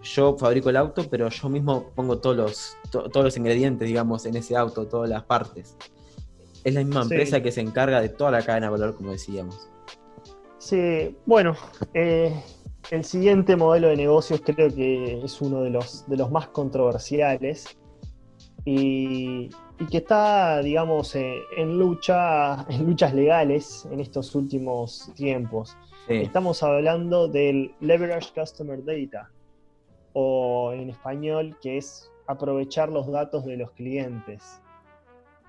yo 0.03 0.38
fabrico 0.38 0.70
el 0.70 0.77
auto, 0.77 1.05
pero 1.10 1.29
yo 1.29 1.50
mismo 1.50 1.91
pongo 1.96 2.20
todos 2.20 2.36
los, 2.36 2.77
todos 2.91 3.24
los 3.24 3.38
ingredientes, 3.38 3.88
digamos, 3.88 4.25
en 4.25 4.36
ese 4.36 4.55
auto, 4.55 4.88
todas 4.88 5.10
las 5.10 5.24
partes. 5.24 5.77
Es 6.63 6.74
la 6.74 6.84
misma 6.84 7.03
empresa 7.03 7.41
que 7.41 7.51
se 7.51 7.62
encarga 7.62 8.01
de 8.01 8.10
toda 8.10 8.31
la 8.31 8.41
cadena 8.43 8.67
de 8.67 8.72
valor, 8.72 8.96
como 8.96 9.12
decíamos. 9.12 9.70
Sí, 10.60 11.17
bueno, 11.25 11.55
eh, 11.93 12.39
el 12.91 13.03
siguiente 13.03 13.55
modelo 13.55 13.88
de 13.88 13.98
negocios 13.98 14.41
creo 14.46 14.74
que 14.74 15.22
es 15.24 15.41
uno 15.41 15.62
de 15.62 15.72
los, 15.72 16.08
de 16.08 16.17
los 16.17 16.29
más 16.29 16.48
controversiales 16.50 17.77
y, 18.65 19.50
que 19.89 19.98
está, 19.98 20.62
digamos, 20.62 21.15
eh, 21.15 21.38
en, 21.58 21.79
lucha, 21.79 22.65
en 22.70 22.86
luchas 22.86 23.13
legales 23.13 23.88
en 23.91 24.00
estos 24.00 24.36
últimos 24.36 25.12
tiempos. 25.15 25.75
Estamos 26.08 26.62
hablando 26.62 27.27
del 27.27 27.74
Leverage 27.79 28.34
Customer 28.36 28.84
Data, 28.84 29.31
o 30.13 30.74
en 30.74 30.89
español, 30.89 31.58
que 31.62 31.77
es 31.77 32.12
aprovechar 32.27 32.89
los 32.89 33.12
datos 33.12 33.46
de 33.46 33.58
los 33.58 33.72
clientes. 33.72 34.62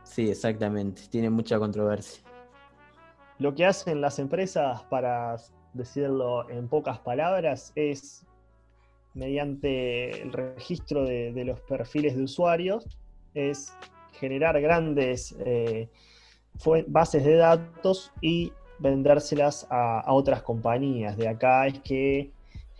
Sí, 0.04 0.30
exactamente, 0.30 1.02
tiene 1.10 1.30
mucha 1.30 1.58
controversia. 1.58 2.22
Lo 3.38 3.54
que 3.54 3.64
hacen 3.64 4.00
las 4.00 4.18
empresas, 4.18 4.82
para 4.84 5.36
decirlo 5.72 6.48
en 6.50 6.68
pocas 6.68 6.98
palabras, 6.98 7.72
es 7.74 8.26
mediante 9.14 10.22
el 10.22 10.32
registro 10.32 11.04
de, 11.04 11.32
los 11.44 11.60
perfiles 11.60 12.16
de 12.16 12.24
usuarios, 12.24 12.86
es 13.34 13.74
generar 14.12 14.60
grandes 14.60 15.34
eh, 15.40 15.88
bases 16.86 17.24
de 17.24 17.36
datos 17.36 18.12
y 18.20 18.52
vendérselas 18.78 19.66
a 19.70 20.12
otras 20.12 20.42
compañías. 20.42 21.16
De 21.16 21.28
acá 21.28 21.66
es 21.66 21.78
que 21.80 22.32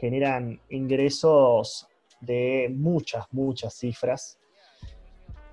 generan 0.03 0.59
ingresos 0.69 1.87
de 2.21 2.69
muchas, 2.75 3.25
muchas 3.31 3.73
cifras. 3.73 4.37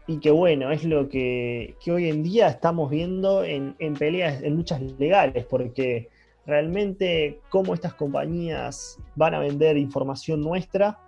Y 0.07 0.19
que 0.19 0.31
bueno, 0.31 0.71
es 0.71 0.83
lo 0.83 1.07
que, 1.07 1.75
hoy 1.85 2.09
en 2.09 2.23
día 2.23 2.47
estamos 2.47 2.89
viendo 2.89 3.43
en, 3.43 3.75
peleas, 3.99 4.41
en 4.41 4.55
luchas 4.55 4.81
legales, 4.97 5.45
porque 5.45 6.09
realmente 6.47 7.41
cómo 7.49 7.75
estas 7.75 7.93
compañías 7.93 8.97
van 9.15 9.35
a 9.35 9.39
vender 9.39 9.77
información 9.77 10.41
nuestra 10.41 10.99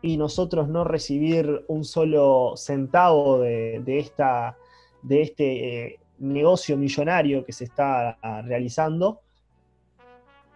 y 0.00 0.16
nosotros 0.16 0.68
no 0.68 0.84
recibir 0.84 1.64
un 1.66 1.82
solo 1.82 2.52
centavo 2.56 3.40
de, 3.40 3.82
esta, 3.98 4.56
de 5.02 5.22
este 5.22 5.46
eh, 5.86 5.98
negocio 6.18 6.76
millonario 6.76 7.44
que 7.44 7.52
se 7.52 7.64
está 7.64 8.16
realizando. 8.44 9.18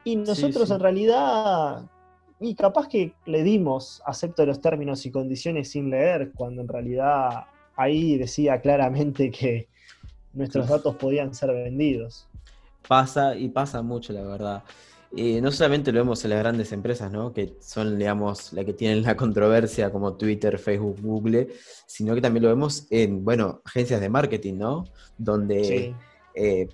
Y 0.05 0.15
nosotros 0.15 0.71
en 0.71 0.79
realidad 0.79 1.91
y 2.41 2.55
capaz 2.55 2.89
que 2.89 3.15
le 3.25 3.43
dimos 3.43 4.03
acepto 4.05 4.45
los 4.45 4.61
términos 4.61 5.07
y 5.07 5.11
condiciones 5.11 5.71
sin 5.71 5.91
leer, 5.91 6.33
cuando 6.35 6.63
en 6.63 6.69
realidad 6.69 7.47
ahí 7.77 8.19
decía 8.19 8.61
claramente 8.61 9.31
que 9.31 9.69
nuestros 10.33 10.69
datos 10.69 10.97
podían 10.97 11.35
ser 11.35 11.53
vendidos. 11.53 12.29
Pasa 12.87 13.35
y 13.35 13.49
pasa 13.49 13.83
mucho, 13.83 14.13
la 14.13 14.23
verdad. 14.23 14.65
no 15.13 15.51
solamente 15.51 15.91
lo 15.93 16.01
vemos 16.01 16.23
en 16.25 16.31
las 16.31 16.41
grandes 16.41 16.73
empresas, 16.73 17.11
¿no? 17.11 17.33
que 17.33 17.55
son, 17.61 17.99
digamos, 17.99 18.53
las 18.53 18.65
que 18.65 18.75
tienen 18.75 19.03
la 19.03 19.17
controversia 19.17 19.91
como 19.91 20.15
Twitter, 20.15 20.59
Facebook, 20.59 20.99
Google, 21.01 21.49
sino 21.87 22.15
que 22.15 22.21
también 22.21 22.45
lo 22.45 22.51
vemos 22.51 22.87
en, 22.91 23.25
bueno, 23.25 23.63
agencias 23.65 24.01
de 24.01 24.09
marketing, 24.09 24.55
¿no? 24.55 24.85
Donde 25.17 25.95
eh, 26.35 26.69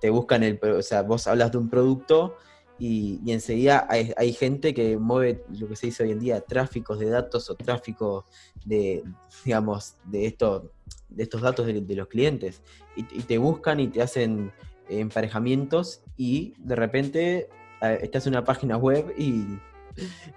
te 0.00 0.10
buscan 0.10 0.42
el, 0.42 0.58
o 0.62 0.82
sea, 0.82 1.02
vos 1.02 1.26
hablas 1.26 1.52
de 1.52 1.58
un 1.58 1.68
producto 1.68 2.36
y, 2.78 3.20
enseguida 3.30 3.86
hay, 3.88 4.32
gente 4.32 4.74
que 4.74 4.96
mueve 4.98 5.44
lo 5.58 5.68
que 5.68 5.76
se 5.76 5.86
dice 5.86 6.02
hoy 6.02 6.10
en 6.10 6.18
día, 6.18 6.40
tráficos 6.40 6.98
de 6.98 7.08
datos 7.08 7.48
o 7.48 7.54
tráfico 7.54 8.26
de, 8.64 9.04
digamos, 9.44 9.96
de, 10.04 10.26
esto, 10.26 10.72
de 11.08 11.22
estos 11.22 11.40
datos 11.40 11.66
de, 11.66 11.94
los 11.94 12.08
clientes. 12.08 12.62
Y, 12.96 13.04
te 13.04 13.38
buscan 13.38 13.78
y 13.78 13.88
te 13.88 14.02
hacen 14.02 14.52
emparejamientos 14.88 16.02
y 16.16 16.54
de 16.58 16.76
repente 16.76 17.48
estás 17.80 18.26
en 18.26 18.32
una 18.32 18.44
página 18.44 18.76
web 18.76 19.14
y, 19.16 19.44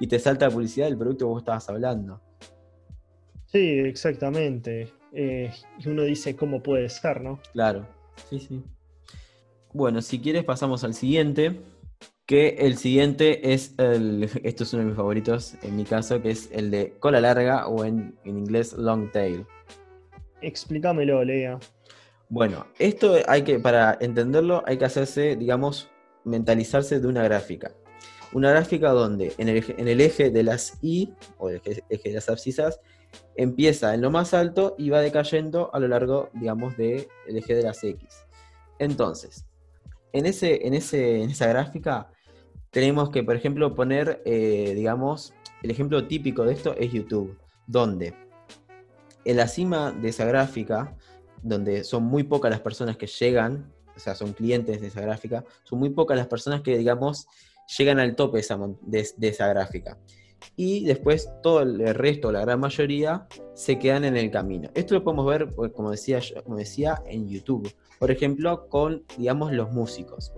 te 0.08 0.20
salta 0.20 0.46
la 0.46 0.52
publicidad 0.52 0.86
del 0.86 0.98
producto 0.98 1.26
que 1.26 1.30
vos 1.30 1.42
estabas 1.42 1.68
hablando. 1.70 2.22
Sí, 3.48 3.80
exactamente. 3.80 4.94
Eh, 5.12 5.52
y 5.80 5.90
uno 5.90 6.04
dice, 6.04 6.36
¿cómo 6.36 6.62
puede 6.62 6.88
ser, 6.90 7.22
no? 7.22 7.40
Claro, 7.54 7.88
sí, 8.30 8.40
sí. 8.40 8.64
Bueno, 9.74 10.02
si 10.02 10.20
quieres 10.20 10.44
pasamos 10.44 10.84
al 10.84 10.94
siguiente 10.94 11.60
que 12.28 12.50
el 12.60 12.78
siguiente 12.78 13.54
es 13.54 13.74
el, 13.78 14.30
esto 14.44 14.64
es 14.64 14.74
uno 14.74 14.84
de 14.84 14.90
mis 14.90 14.98
favoritos 14.98 15.56
en 15.64 15.76
mi 15.76 15.86
caso, 15.86 16.22
que 16.22 16.30
es 16.30 16.50
el 16.52 16.70
de 16.70 16.94
cola 17.00 17.20
larga 17.22 17.68
o 17.68 17.84
en, 17.86 18.16
inglés 18.26 18.74
long 18.74 19.12
tail. 19.12 19.48
Explícamelo, 20.42 21.24
Lea. 21.24 21.58
Bueno, 22.30 22.68
esto 22.78 23.16
hay 23.28 23.44
que, 23.44 23.58
para 23.60 23.98
entenderlo, 24.02 24.62
hay 24.68 24.78
que 24.78 24.86
hacerse, 24.86 25.38
digamos, 25.38 25.90
mentalizarse 26.26 27.00
de 27.00 27.08
una 27.08 27.24
gráfica. 27.24 27.72
Una 28.34 28.52
gráfica 28.52 28.90
donde 28.90 29.34
en 29.38 29.48
el, 29.48 30.02
eje 30.02 30.30
de 30.30 30.44
las 30.44 30.78
Y, 30.82 31.14
o 31.38 31.50
el 31.50 31.62
eje, 31.90 32.10
de 32.10 32.16
las 32.16 32.28
abscisas, 32.28 32.82
empieza 33.38 33.94
en 33.94 34.02
lo 34.02 34.12
más 34.12 34.34
alto 34.34 34.76
y 34.78 34.90
va 34.90 35.00
decayendo 35.00 35.74
a 35.74 35.80
lo 35.80 35.88
largo, 35.88 36.30
digamos, 36.34 36.76
del 36.76 37.08
eje 37.26 37.56
de 37.56 37.64
las 37.64 37.82
X. 37.82 38.26
Entonces, 38.80 39.46
en, 40.12 40.26
ese, 40.26 40.68
en, 40.68 40.74
ese, 40.74 41.24
en 41.24 41.30
esa 41.30 41.48
gráfica 41.48 42.12
tenemos 42.78 43.10
que, 43.10 43.24
por 43.24 43.36
ejemplo, 43.36 43.74
poner, 43.74 44.22
eh, 44.24 44.74
digamos, 44.76 45.34
el 45.64 45.72
ejemplo 45.72 46.06
típico 46.06 46.44
de 46.46 46.54
esto 46.54 46.76
es 46.78 46.92
YouTube, 46.92 47.36
donde 47.66 48.14
en 49.26 49.38
la 49.38 49.48
cima 49.48 49.92
de 49.92 50.10
esa 50.10 50.26
gráfica, 50.26 50.96
donde 51.42 51.84
son 51.84 52.04
muy 52.04 52.22
pocas 52.22 52.52
las 52.52 52.60
personas 52.60 52.96
que 52.96 53.08
llegan, 53.08 53.74
o 53.96 54.00
sea, 54.00 54.14
son 54.14 54.32
clientes 54.32 54.80
de 54.80 54.90
esa 54.90 55.02
gráfica, 55.02 55.44
son 55.64 55.80
muy 55.80 55.90
pocas 55.90 56.18
las 56.18 56.28
personas 56.28 56.62
que, 56.62 56.78
digamos, 56.78 57.26
llegan 57.80 57.98
al 57.98 58.16
tope 58.16 58.44
de 58.82 59.28
esa, 59.28 59.48
gráfica. 59.48 59.98
Y 60.56 60.86
después 60.86 61.32
todo 61.42 61.64
el 61.64 61.96
resto, 61.96 62.32
la 62.32 62.42
gran 62.42 62.60
mayoría, 62.60 63.26
se 63.56 63.80
quedan 63.80 64.06
en 64.06 64.16
el 64.16 64.30
camino. 64.30 64.70
Esto 64.76 64.94
lo 64.94 65.04
podemos 65.04 65.26
ver, 65.26 65.50
pues, 65.56 65.72
como 65.72 65.90
decía, 65.90 66.20
como 66.44 66.58
decía 66.58 67.02
en 67.08 67.28
YouTube. 67.28 67.74
Por 67.98 68.12
ejemplo, 68.12 68.70
con, 68.70 69.04
digamos, 69.18 69.52
los 69.52 69.72
músicos. 69.72 70.32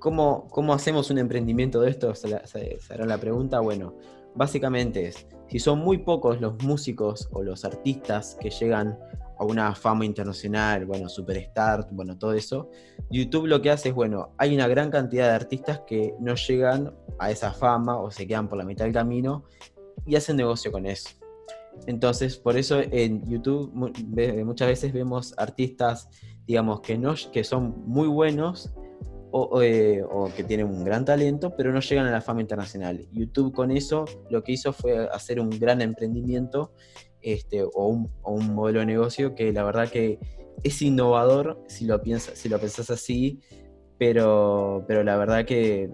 ¿Cómo, 0.00 0.74
hacemos 0.74 1.10
un 1.10 1.18
emprendimiento 1.18 1.82
de 1.82 1.90
esto? 1.90 2.14
Se, 2.14 2.34
hará 2.88 3.04
la 3.04 3.18
pregunta. 3.18 3.60
Bueno, 3.60 3.94
básicamente 4.34 5.08
es, 5.08 5.26
si 5.48 5.58
son 5.58 5.80
muy 5.80 5.98
pocos 5.98 6.40
los 6.40 6.60
músicos 6.64 7.28
o 7.32 7.42
los 7.42 7.64
artistas 7.66 8.36
que 8.40 8.48
llegan 8.48 8.98
a 9.38 9.44
una 9.44 9.74
fama 9.74 10.06
internacional, 10.06 10.86
bueno, 10.86 11.08
superstar, 11.08 11.86
bueno, 11.92 12.16
todo 12.18 12.32
eso, 12.32 12.70
YouTube 13.10 13.46
lo 13.46 13.60
que 13.60 13.70
hace 13.70 13.90
es, 13.90 13.94
bueno, 13.94 14.32
hay 14.38 14.54
una 14.54 14.68
gran 14.68 14.90
cantidad 14.90 15.28
de 15.28 15.34
artistas 15.34 15.82
que 15.86 16.14
no 16.18 16.34
llegan 16.34 16.94
a 17.18 17.30
esa 17.30 17.52
fama 17.52 17.98
o 17.98 18.10
se 18.10 18.26
quedan 18.26 18.48
por 18.48 18.56
la 18.58 18.64
mitad 18.64 18.86
del 18.86 18.94
camino 18.94 19.44
y 20.06 20.16
hacen 20.16 20.36
negocio 20.36 20.72
con 20.72 20.86
eso. 20.86 21.10
Entonces, 21.86 22.36
por 22.36 22.56
eso 22.56 22.80
en 22.80 23.24
YouTube 23.28 23.70
muchas 24.44 24.68
veces 24.68 24.92
vemos 24.92 25.34
artistas, 25.36 26.08
digamos, 26.46 26.80
que, 26.80 26.98
no, 26.98 27.14
que 27.32 27.44
son 27.44 27.82
muy 27.86 28.08
buenos, 28.08 28.72
eh, 29.62 30.02
o, 30.02 30.30
que 30.34 30.44
tienen 30.44 30.66
un 30.66 30.84
gran 30.84 31.04
talento, 31.04 31.54
pero 31.56 31.72
no 31.72 31.80
llegan 31.80 32.06
a 32.06 32.10
la 32.10 32.20
fama 32.20 32.40
internacional. 32.40 33.06
YouTube 33.12 33.52
con 33.52 33.70
eso 33.70 34.04
lo 34.30 34.42
que 34.42 34.52
hizo 34.52 34.72
fue 34.72 35.08
hacer 35.08 35.40
un 35.40 35.50
gran 35.50 35.80
emprendimiento 35.80 36.72
este, 37.22 37.62
o, 37.62 38.08
un, 38.24 38.54
modelo 38.54 38.80
de 38.80 38.86
negocio 38.86 39.34
que 39.34 39.52
la 39.52 39.62
verdad 39.62 39.88
que 39.88 40.18
es 40.62 40.82
innovador 40.82 41.62
si 41.68 41.86
lo, 41.86 42.00
piensas, 42.02 42.38
si 42.38 42.48
lo 42.48 42.58
pensás 42.58 42.90
así, 42.90 43.40
pero, 43.98 44.84
pero 44.88 45.04
la 45.04 45.16
verdad 45.16 45.44
que 45.44 45.90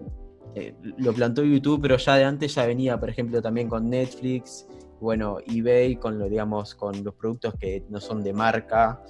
eh, 0.55 0.73
lo 0.97 1.13
plantó 1.13 1.43
YouTube, 1.43 1.81
pero 1.81 1.97
ya 1.97 2.15
de 2.15 2.23
antes 2.23 2.55
ya 2.55 2.65
venía, 2.65 2.99
por 2.99 3.09
ejemplo, 3.09 3.41
también 3.41 3.69
con 3.69 3.89
Netflix, 3.89 4.65
bueno, 4.99 5.37
eBay, 5.45 5.97
con 5.97 6.17
lo, 6.17 6.27
digamos, 6.27 6.73
con 6.73 7.03
los 7.03 7.13
productos 7.13 7.53
que 7.59 7.85
no 7.89 7.99
son 7.99 8.23
de 8.23 8.33
marca, 8.33 9.01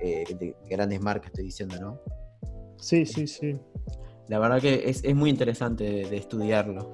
eh, 0.00 0.24
de 0.38 0.54
grandes 0.68 1.00
marcas 1.00 1.28
estoy 1.28 1.44
diciendo, 1.44 1.76
¿no? 1.80 2.00
Sí, 2.80 3.06
sí, 3.06 3.26
sí. 3.26 3.56
La 4.28 4.38
verdad 4.38 4.60
que 4.60 4.88
es, 4.88 5.14
muy 5.14 5.30
interesante 5.30 5.84
de, 5.84 6.16
estudiarlo. 6.16 6.88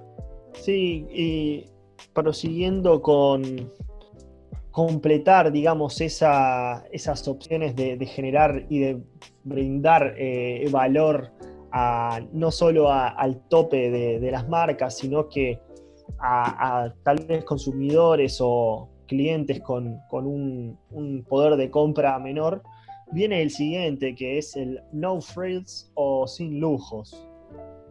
Sí, 0.55 1.07
y 1.11 1.65
prosiguiendo 2.13 3.03
con 3.03 3.71
completar, 4.71 5.53
digamos, 5.53 6.01
esas 6.01 7.29
opciones 7.29 7.77
de, 7.77 8.05
generar 8.07 8.67
y 8.69 8.81
de 8.81 9.03
brindar 9.45 10.15
eh, 10.19 10.69
valor 10.71 11.33
a, 11.73 12.21
no 12.33 12.51
solo 12.51 12.91
al 12.91 13.41
tope 13.49 13.91
de, 13.91 14.31
las 14.31 14.49
marcas, 14.49 14.97
sino 14.99 15.29
que 15.29 15.61
a, 16.19 16.93
tal 17.03 17.19
vez 17.27 17.45
consumidores 17.45 18.39
o 18.41 18.89
clientes 19.07 19.61
con, 19.61 19.99
un, 20.11 20.79
un, 20.91 21.25
poder 21.25 21.57
de 21.57 21.71
compra 21.71 22.19
menor, 22.19 22.63
viene 23.13 23.43
el 23.43 23.51
siguiente, 23.51 24.15
que 24.15 24.39
es 24.39 24.57
el 24.57 24.81
no 24.93 25.21
frills 25.21 25.91
o 25.95 26.27
sin 26.27 26.61
lujos. 26.61 27.17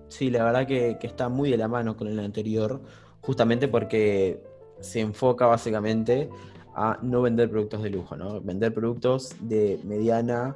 Sí, 0.08 0.30
la 0.30 0.44
verdad 0.44 0.68
que, 0.68 0.98
está 1.02 1.30
muy 1.30 1.50
de 1.50 1.58
la 1.58 1.68
mano 1.68 1.98
con 1.98 2.08
el 2.08 2.20
anterior, 2.20 2.82
justamente 3.22 3.68
porque 3.68 4.42
se 4.80 5.00
enfoca 5.00 5.46
básicamente 5.46 6.30
a 6.76 7.00
no 7.02 7.22
vender 7.22 7.50
productos 7.50 7.82
de 7.84 7.90
lujo, 7.90 8.16
¿no? 8.16 8.42
Vender 8.42 8.74
productos 8.74 9.36
de 9.42 9.80
mediana 9.84 10.56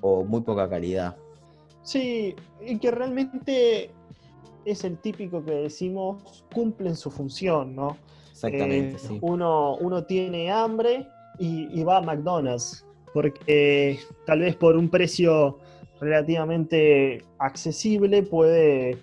o 0.00 0.24
muy 0.24 0.40
poca 0.40 0.68
calidad. 0.68 1.16
Sí, 1.82 2.34
y 2.64 2.78
que 2.78 2.90
realmente 2.90 3.90
es 4.64 4.84
el 4.84 4.98
típico 4.98 5.44
que 5.44 5.52
decimos 5.52 6.44
cumplen 6.52 6.96
su 6.96 7.10
función, 7.10 7.76
¿no? 7.76 7.96
Exactamente, 8.30 8.96
eh, 8.96 8.98
sí. 8.98 9.18
Uno, 9.20 9.76
uno 9.76 10.04
tiene 10.04 10.50
hambre 10.50 11.06
y, 11.38 11.68
y 11.78 11.84
va 11.84 11.98
a 11.98 12.02
McDonald's 12.02 12.84
porque 13.12 13.98
tal 14.26 14.40
vez 14.40 14.56
por 14.56 14.76
un 14.76 14.88
precio 14.88 15.58
relativamente 16.00 17.24
accesible 17.38 18.22
puede 18.22 18.98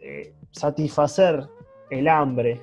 eh, 0.00 0.32
satisfacer 0.50 1.44
el 1.90 2.08
hambre 2.08 2.60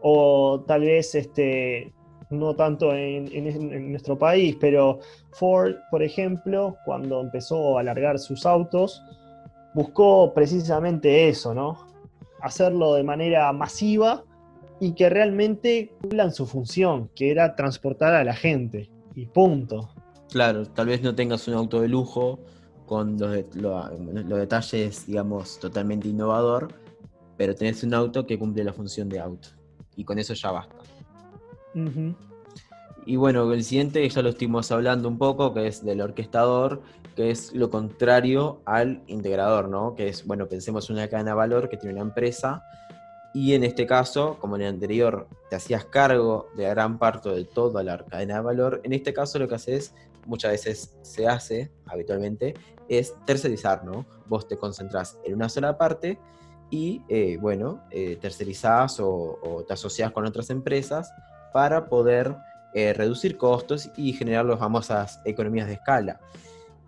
o 0.00 0.64
tal 0.66 0.82
vez 0.82 1.14
este, 1.14 1.92
no 2.30 2.54
tanto 2.54 2.94
en, 2.94 3.90
nuestro 3.90 4.18
país, 4.18 4.56
pero 4.60 5.00
Ford, 5.32 5.74
por 5.90 6.02
ejemplo, 6.02 6.76
cuando 6.84 7.20
empezó 7.20 7.76
a 7.76 7.80
alargar 7.80 8.18
sus 8.18 8.46
autos, 8.46 9.02
buscó 9.74 10.32
precisamente 10.34 11.28
eso, 11.28 11.54
¿no? 11.54 11.86
Hacerlo 12.40 12.94
de 12.94 13.02
manera 13.02 13.52
masiva 13.52 14.24
y 14.80 14.92
que 14.92 15.08
realmente 15.08 15.92
cumplan 16.00 16.32
su 16.32 16.46
función, 16.46 17.10
que 17.14 17.30
era 17.30 17.54
transportar 17.54 18.14
a 18.14 18.24
la 18.24 18.34
gente. 18.34 18.90
Y 19.14 19.26
punto. 19.26 19.90
Claro, 20.30 20.66
tal 20.66 20.86
vez 20.86 21.02
no 21.02 21.14
tengas 21.14 21.46
un 21.48 21.54
auto 21.54 21.80
de 21.80 21.88
lujo 21.88 22.40
con 22.86 23.18
los, 23.18 23.32
detalles, 24.38 25.06
digamos, 25.06 25.58
totalmente 25.58 26.08
innovador, 26.08 26.68
pero 27.36 27.54
tenés 27.54 27.82
un 27.82 27.94
auto 27.94 28.26
que 28.26 28.38
cumple 28.38 28.64
la 28.64 28.72
función 28.72 29.08
de 29.08 29.20
auto. 29.20 29.48
Y 29.96 30.04
con 30.04 30.18
eso 30.18 30.34
ya 30.34 30.50
basta. 30.50 30.76
Y 33.04 33.16
bueno, 33.16 33.52
el 33.52 33.64
siguiente 33.64 34.08
ya 34.08 34.22
lo 34.22 34.30
estuvimos 34.30 34.70
hablando 34.72 35.08
un 35.08 35.18
poco, 35.18 35.52
que 35.52 35.66
es 35.66 35.84
del 35.84 36.00
orquestador, 36.00 36.82
que 37.14 37.30
es 37.30 37.54
lo 37.54 37.70
contrario 37.70 38.60
al 38.64 39.02
integrador, 39.06 39.68
¿no? 39.68 39.94
Que 39.94 40.08
es, 40.08 40.26
bueno, 40.26 40.46
pensemos 40.46 40.88
en 40.90 40.96
una 40.96 41.08
cadena 41.08 41.30
de 41.30 41.36
valor 41.36 41.68
que 41.68 41.76
tiene 41.76 41.94
una 41.94 42.02
empresa 42.02 42.62
y 43.36 43.52
en 43.52 43.64
este 43.64 43.84
caso, 43.84 44.38
como 44.40 44.56
en 44.56 44.62
el 44.62 44.68
anterior, 44.68 45.28
te 45.50 45.56
hacías 45.56 45.84
cargo 45.84 46.48
de 46.56 46.64
gran 46.70 46.98
parte 46.98 47.28
de 47.28 47.44
toda 47.44 47.82
la 47.82 47.98
cadena 47.98 48.36
de 48.36 48.40
valor, 48.40 48.80
en 48.82 48.94
este 48.94 49.12
caso 49.12 49.38
lo 49.38 49.46
que 49.46 49.56
haces, 49.56 49.92
muchas 50.26 50.52
veces 50.52 50.96
se 51.02 51.26
hace 51.26 51.70
habitualmente, 51.86 52.54
es 52.88 53.14
tercerizar, 53.24 53.84
¿no? 53.84 54.06
Vos 54.26 54.46
te 54.46 54.56
concentras 54.56 55.18
en 55.24 55.34
una 55.34 55.48
sola 55.48 55.78
parte 55.78 56.18
y, 56.70 57.02
eh, 57.08 57.38
bueno, 57.40 57.82
eh, 57.90 58.16
tercerizás 58.20 58.98
o, 59.00 59.64
te 59.66 59.74
asocias 59.74 60.12
con 60.12 60.26
otras 60.26 60.50
empresas 60.50 61.12
para 61.52 61.88
poder 61.88 62.36
eh, 62.74 62.92
reducir 62.92 63.36
costos 63.36 63.90
y 63.96 64.12
generar 64.12 64.44
las 64.44 64.58
famosas 64.58 65.20
economías 65.24 65.68
de 65.68 65.74
escala. 65.74 66.20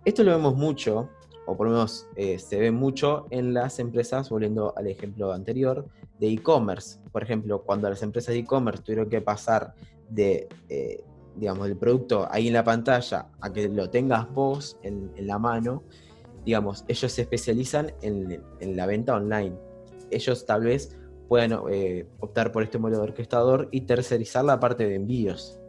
Esto 0.05 0.23
lo 0.23 0.31
vemos 0.31 0.55
mucho, 0.55 1.09
o 1.45 1.57
por 1.57 1.67
lo 1.67 1.73
menos 1.73 2.07
se 2.15 2.59
ve 2.59 2.71
mucho 2.71 3.25
en 3.31 3.53
las 3.53 3.79
empresas, 3.79 4.29
volviendo 4.29 4.73
al 4.77 4.87
ejemplo 4.87 5.33
anterior, 5.33 5.87
de 6.19 6.27
e-commerce. 6.27 6.99
Por 7.11 7.23
ejemplo, 7.23 7.63
cuando 7.63 7.89
las 7.89 8.03
empresas 8.03 8.33
de 8.33 8.41
e-commerce 8.41 8.83
tuvieron 8.83 9.09
que 9.09 9.21
pasar 9.21 9.73
de, 10.09 10.49
eh, 10.67 11.03
digamos, 11.39 11.67
del 11.67 11.77
producto 11.77 12.27
ahí 12.31 12.47
en 12.47 12.53
la 12.53 12.63
pantalla 12.63 13.27
a 13.41 13.53
que 13.53 13.67
lo 13.69 13.89
tengas 13.89 14.31
vos 14.33 14.77
en, 14.83 15.11
la 15.17 15.39
mano, 15.39 15.83
digamos, 16.45 16.85
ellos 16.87 17.11
se 17.11 17.21
especializan 17.21 17.93
en, 18.01 18.41
la 18.75 18.85
venta 18.85 19.15
online. 19.15 19.55
Ellos 20.11 20.45
tal 20.45 20.63
vez 20.63 20.95
puedan 21.27 21.59
eh, 21.71 22.05
optar 22.19 22.51
por 22.51 22.63
este 22.63 22.77
modelo 22.77 23.03
de 23.03 23.09
orquestador 23.09 23.69
y 23.71 23.81
tercerizar 23.81 24.43
la 24.43 24.59
parte 24.59 24.87
de 24.87 24.95
envíos. 24.95 25.59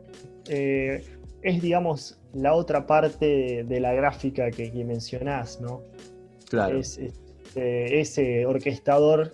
Eh, 0.49 1.05
es, 1.43 1.63
digamos, 1.63 2.19
la 2.33 2.55
otra 2.55 2.87
parte 2.87 3.65
de 3.65 3.81
la 3.81 3.93
gráfica 3.93 4.51
que, 4.51 4.71
mencionás, 4.85 5.61
¿no? 5.61 5.83
Claro. 6.49 6.79
Es, 6.79 6.99
este, 6.99 8.01
ese 8.01 8.47
orquestador 8.47 9.33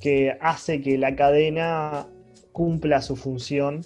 que 0.00 0.36
hace 0.40 0.80
que 0.80 0.98
la 0.98 1.14
cadena 1.14 2.06
cumpla 2.52 3.00
su 3.02 3.16
función 3.16 3.82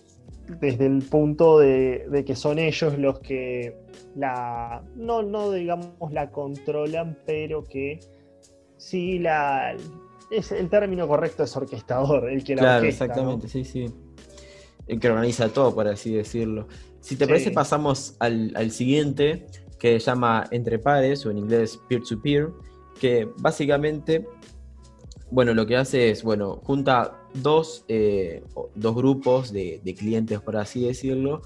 desde 0.60 0.86
el 0.86 1.02
punto 1.02 1.58
de, 1.58 2.24
que 2.26 2.36
son 2.36 2.58
ellos 2.58 2.98
los 2.98 3.20
que 3.20 3.76
la, 4.14 4.82
no, 4.96 5.22
no 5.22 5.52
digamos 5.52 6.12
la 6.12 6.30
controlan, 6.30 7.18
pero 7.26 7.64
que 7.64 8.00
sí 8.76 9.18
la, 9.18 9.76
es, 10.30 10.52
el 10.52 10.68
término 10.68 11.08
correcto 11.08 11.44
es 11.44 11.56
orquestador, 11.56 12.30
el 12.30 12.44
que 12.44 12.56
la 12.56 12.62
Claro, 12.62 12.86
exactamente, 12.86 13.48
sí, 13.48 13.64
sí. 13.64 13.86
El 14.86 15.00
que 15.00 15.08
organiza 15.08 15.48
todo, 15.48 15.74
por 15.74 15.88
así 15.88 16.12
decirlo. 16.12 16.68
Si 17.00 17.16
te 17.16 17.26
parece, 17.26 17.50
pasamos 17.50 18.16
al, 18.18 18.52
al, 18.54 18.70
siguiente, 18.70 19.46
que 19.78 19.98
se 19.98 20.06
llama 20.06 20.44
Entre 20.50 20.78
Pares, 20.78 21.24
o 21.24 21.30
en 21.30 21.38
inglés 21.38 21.80
Peer-to-Peer, 21.88 22.50
que 23.00 23.28
básicamente 23.38 24.26
bueno, 25.34 25.52
lo 25.52 25.66
que 25.66 25.76
hace 25.76 26.10
es, 26.10 26.22
bueno, 26.22 26.60
junta 26.62 27.18
dos, 27.34 27.84
eh, 27.88 28.42
dos 28.74 28.94
grupos 28.94 29.52
de, 29.52 29.80
clientes, 29.98 30.40
por 30.40 30.56
así 30.56 30.86
decirlo, 30.86 31.42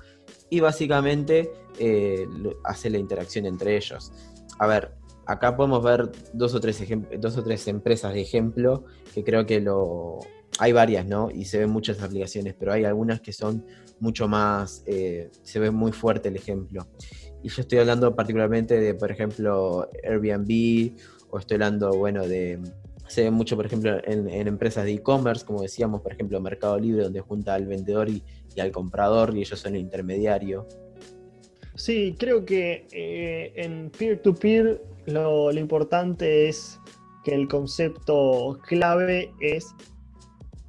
y 0.51 0.61
básicamente 0.61 1.53
eh, 1.79 2.27
hace 2.65 2.91
la 2.91 2.99
interacción 2.99 3.47
entre 3.47 3.77
ellos. 3.77 4.13
A 4.59 4.67
ver, 4.67 4.93
acá 5.27 5.57
podemos 5.57 5.83
ver 5.83 6.11
dos 6.33 6.55
o 6.55 6.61
tres, 6.61 6.83
dos 7.19 7.37
o 7.37 7.43
tres 7.43 7.67
empresas 7.69 8.13
de 8.15 8.21
ejemplo 8.21 8.85
que 9.15 9.25
creo 9.25 9.47
que 9.47 9.61
lo... 9.61 10.19
Hay 10.61 10.73
varias, 10.73 11.07
¿no? 11.07 11.31
Y 11.31 11.45
se 11.45 11.59
ven 11.59 11.71
muchas 11.71 12.03
aplicaciones, 12.03 12.55
pero 12.59 12.73
hay 12.73 12.85
algunas 12.85 13.21
que 13.21 13.33
son 13.33 13.65
mucho 14.01 14.27
más... 14.27 14.83
Eh, 14.87 15.31
se 15.43 15.61
ve 15.61 15.71
muy 15.71 15.93
fuerte 15.93 16.31
el 16.31 16.37
ejemplo. 16.37 16.89
Y 17.43 17.49
yo 17.49 17.63
estoy 17.63 17.79
hablando 17.79 18.15
particularmente 18.17 18.81
de, 18.81 18.95
por 18.95 19.13
ejemplo, 19.13 19.89
Airbnb, 20.03 20.99
o 21.31 21.39
estoy 21.39 21.57
hablando, 21.57 21.93
bueno, 21.93 22.27
de 22.27 22.59
se 23.09 23.25
ve 23.25 23.31
mucho, 23.31 23.57
por 23.57 23.67
ejemplo, 23.67 23.99
en, 24.05 24.29
empresas 24.47 24.85
de 24.85 24.93
e-commerce, 24.93 25.45
como 25.45 25.63
decíamos, 25.63 26.03
por 26.03 26.13
ejemplo, 26.13 26.41
Mercado 26.41 26.79
Libre, 26.79 27.05
donde 27.05 27.21
junta 27.21 27.55
al 27.55 27.67
vendedor 27.67 28.09
y, 28.09 28.23
al 28.61 28.73
comprador 28.73 29.37
y 29.37 29.41
ellos 29.41 29.61
son 29.61 29.77
el 29.77 29.81
intermediario. 29.81 30.67
Sí, 31.77 32.17
creo 32.19 32.45
que 32.45 32.87
eh, 32.91 33.53
en 33.55 33.91
peer-to-peer 33.97 34.83
lo, 35.07 35.53
importante 35.53 36.49
es 36.49 36.81
que 37.25 37.35
el 37.35 37.47
concepto 37.47 38.59
clave 38.67 39.33
es 39.41 39.67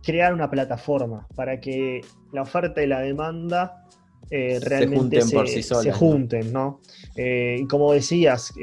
crear 0.03 0.33
una 0.35 0.51
plataforma 0.51 1.27
para 1.35 1.59
que 1.59 2.01
la 2.31 2.43
oferta 2.43 2.83
y 2.83 2.87
la 2.87 2.99
demanda 2.99 3.87
eh, 4.29 4.59
realmente 4.61 5.21
se 5.21 5.35
junten, 5.35 5.63
se, 5.63 5.91
junten 5.91 6.53
¿no? 6.53 6.79
Eh, 7.15 7.57
y 7.59 7.65
como 7.65 7.91
decías, 7.91 8.53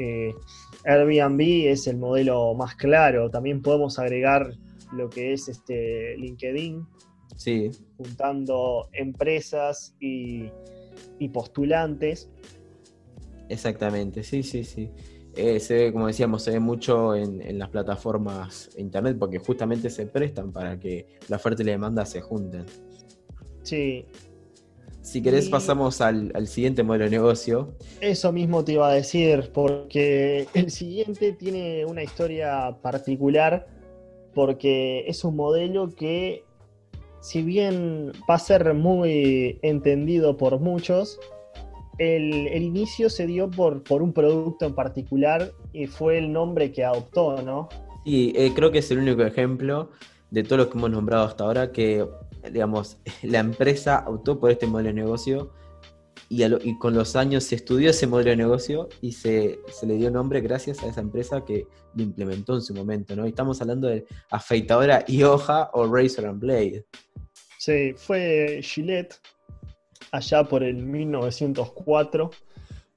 Airbnb 0.87 1.69
es 1.69 1.85
el 1.87 1.97
modelo 1.97 2.53
más 2.53 2.75
claro. 2.75 3.29
También 3.29 3.61
podemos 3.61 3.99
agregar 3.99 4.53
lo 4.93 5.09
que 5.09 5.33
es 5.33 5.49
este 5.49 6.15
LinkedIn. 6.17 6.87
Sí. 7.35 7.69
Juntando 7.97 8.89
empresas 8.93 9.95
y, 9.99 10.49
postulantes. 11.33 12.29
Exactamente, 13.49 14.23
sí, 14.23 14.43
sí, 14.43 14.63
sí. 14.63 14.89
eh, 15.35 15.59
se 15.59 15.75
ve, 15.75 15.93
como 15.93 16.07
decíamos, 16.07 16.43
se 16.43 16.51
ve 16.51 16.59
mucho 16.59 17.15
en, 17.15 17.59
las 17.59 17.69
plataformas 17.69 18.69
internet 18.77 19.17
porque 19.19 19.39
justamente 19.39 19.89
se 19.89 20.05
prestan 20.07 20.51
para 20.51 20.79
que 20.79 21.05
la 21.27 21.35
oferta 21.35 21.61
y 21.61 21.65
la 21.65 21.73
demanda 21.73 22.05
se 22.05 22.21
junten. 22.21 22.65
Sí. 23.61 24.05
Si 25.07 25.21
querés, 25.21 25.47
pasamos 25.47 26.01
al, 26.01 26.33
al, 26.35 26.47
siguiente 26.47 26.83
modelo 26.83 27.05
de 27.05 27.11
negocio. 27.11 27.69
Eso 28.01 28.33
mismo 28.33 28.65
te 28.65 28.73
iba 28.73 28.89
a 28.89 28.93
decir, 28.93 29.51
porque 29.53 30.47
el 30.53 30.69
siguiente 30.69 31.31
tiene 31.31 31.85
una 31.85 32.03
historia 32.03 32.77
particular, 32.81 33.67
porque 34.33 35.05
es 35.07 35.23
un 35.23 35.37
modelo 35.37 35.95
que, 35.95 36.43
si 37.21 37.41
bien 37.41 38.11
va 38.29 38.35
a 38.35 38.39
ser 38.39 38.73
muy 38.73 39.59
entendido 39.61 40.35
por 40.35 40.59
muchos, 40.59 41.17
el, 41.99 42.61
inicio 42.61 43.09
se 43.09 43.27
dio 43.27 43.49
por, 43.49 43.83
por, 43.83 44.01
un 44.01 44.11
producto 44.11 44.65
en 44.65 44.75
particular 44.75 45.53
y 45.71 45.87
fue 45.87 46.17
el 46.17 46.33
nombre 46.33 46.73
que 46.73 46.83
adoptó, 46.83 47.41
¿no? 47.41 47.69
Sí, 48.03 48.33
eh, 48.35 48.51
creo 48.53 48.73
que 48.73 48.79
es 48.79 48.91
el 48.91 48.97
único 48.97 49.23
ejemplo 49.23 49.89
de 50.31 50.43
todos 50.43 50.57
los 50.57 50.67
que 50.67 50.77
hemos 50.77 50.91
nombrado 50.91 51.23
hasta 51.23 51.45
ahora 51.45 51.71
que, 51.71 52.05
digamos, 52.51 52.97
la 53.23 53.39
empresa 53.39 54.03
optó 54.07 54.39
por 54.39 54.51
este 54.51 54.67
modelo 54.67 54.89
de 54.89 54.95
negocio 54.95 55.51
y, 56.29 56.77
con 56.77 56.93
los 56.93 57.15
años 57.15 57.45
se 57.45 57.55
estudió 57.55 57.89
ese 57.91 58.05
modelo 58.05 58.31
de 58.31 58.37
negocio 58.37 58.89
y 59.01 59.13
se, 59.13 59.59
se, 59.71 59.85
le 59.85 59.95
dio 59.95 60.11
nombre 60.11 60.41
gracias 60.41 60.83
a 60.83 60.87
esa 60.87 60.99
empresa 60.99 61.45
que 61.45 61.67
lo 61.95 62.03
implementó 62.03 62.55
en 62.55 62.61
su 62.61 62.73
momento, 62.73 63.15
¿no? 63.15 63.25
Estamos 63.25 63.61
hablando 63.61 63.87
de 63.87 64.05
afeitadora 64.29 65.05
y 65.07 65.23
hoja 65.23 65.69
o 65.73 65.87
razor 65.87 66.25
and 66.25 66.41
blade. 66.41 66.85
Sí, 67.57 67.93
fue 67.95 68.59
Gillette 68.61 69.15
allá 70.11 70.43
por 70.43 70.63
el 70.63 70.75
1904, 70.75 72.29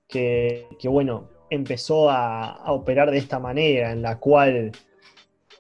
que, 0.08 0.66
bueno, 0.84 1.28
empezó 1.50 2.10
a, 2.10 2.72
operar 2.72 3.10
de 3.10 3.18
esta 3.18 3.38
manera, 3.38 3.92
en 3.92 4.02
la 4.02 4.18
cual 4.18 4.72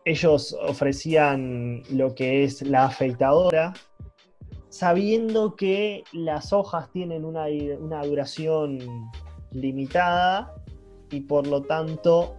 ellos 0.04 0.56
ofrecían 0.62 1.82
lo 1.90 2.14
que 2.14 2.44
es 2.44 2.62
la 2.62 2.86
afeitadora, 2.86 3.74
sabiendo 4.68 5.56
que 5.56 6.04
las 6.12 6.52
hojas 6.52 6.90
tienen 6.92 7.24
una, 7.24 7.46
duración 8.04 8.78
limitada 9.52 10.54
y 11.10 11.22
por 11.22 11.46
lo 11.46 11.62
tanto 11.62 12.36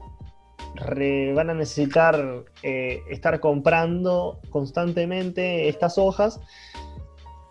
van 1.36 1.50
a 1.50 1.54
necesitar 1.54 2.46
eh, 2.64 3.02
estar 3.10 3.40
comprando 3.42 4.40
constantemente 4.50 5.68
estas 5.68 5.98
hojas 5.98 6.40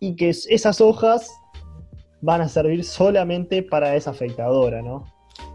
y 0.01 0.17
que 0.17 0.31
esas 0.31 0.81
hojas 0.81 1.31
van 2.23 2.41
a 2.41 2.49
servir 2.49 2.85
solamente 2.85 3.63
para 3.63 3.95
esa 3.97 4.11
afeitadora, 4.11 4.81
¿no? 4.81 5.05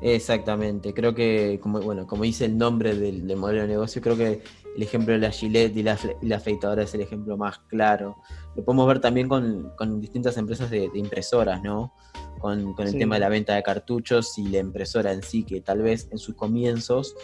Exactamente, 0.08 0.94
creo 0.94 1.16
que, 1.16 1.60
como, 1.60 1.82
bueno, 1.82 2.06
como 2.06 2.26
dice 2.26 2.46
el 2.46 2.60
nombre 2.60 2.94
del, 2.94 3.36
modelo 3.36 3.62
de 3.62 3.68
negocio, 3.68 4.04
creo 4.04 4.16
que 4.16 4.44
el 4.76 4.84
ejemplo 4.84 5.14
de 5.14 5.20
la 5.20 5.32
Gillette 5.32 5.76
y 5.76 5.82
la, 5.82 5.98
afeitadora 6.36 6.84
es 6.84 6.94
el 6.94 7.02
ejemplo 7.02 7.38
más 7.38 7.58
claro. 7.70 8.16
Lo 8.56 8.64
podemos 8.64 8.88
ver 8.88 9.00
también 9.00 9.28
con, 9.28 10.00
distintas 10.00 10.38
empresas 10.38 10.70
de, 10.70 10.92
impresoras, 10.94 11.64
¿no? 11.64 11.96
Con, 12.38 12.76
el 12.78 13.00
tema 13.00 13.16
de 13.16 13.22
la 13.22 13.30
venta 13.30 13.56
de 13.56 13.64
cartuchos 13.64 14.38
y 14.38 14.48
la 14.50 14.60
impresora 14.60 15.12
en 15.12 15.24
sí, 15.24 15.44
que 15.44 15.60
tal 15.62 15.82
vez 15.82 16.08
en 16.12 16.20
sus 16.20 16.36
comienzos 16.36 17.16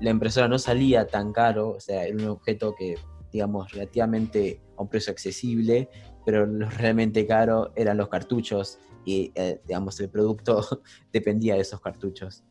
la 0.00 0.08
impresora 0.08 0.48
no 0.48 0.58
salía 0.58 1.06
tan 1.06 1.34
caro, 1.34 1.72
o 1.72 1.80
sea, 1.80 2.06
era 2.06 2.16
un 2.16 2.26
objeto 2.26 2.74
que, 2.74 2.94
digamos, 3.30 3.70
relativamente 3.70 4.62
a 4.78 4.82
un 4.82 4.88
precio 4.88 5.12
accesible, 5.12 5.90
pero 6.24 6.46
lo 6.46 6.70
realmente 6.70 7.26
caro 7.26 7.70
eran 7.76 7.98
los 7.98 8.08
cartuchos 8.08 8.78
y, 9.04 9.32
eh, 9.34 9.60
digamos, 9.66 9.98
el 10.00 10.08
producto 10.08 10.62
dependía 11.12 11.54
de 11.54 11.60
esos 11.60 11.80
cartuchos. 11.80 12.44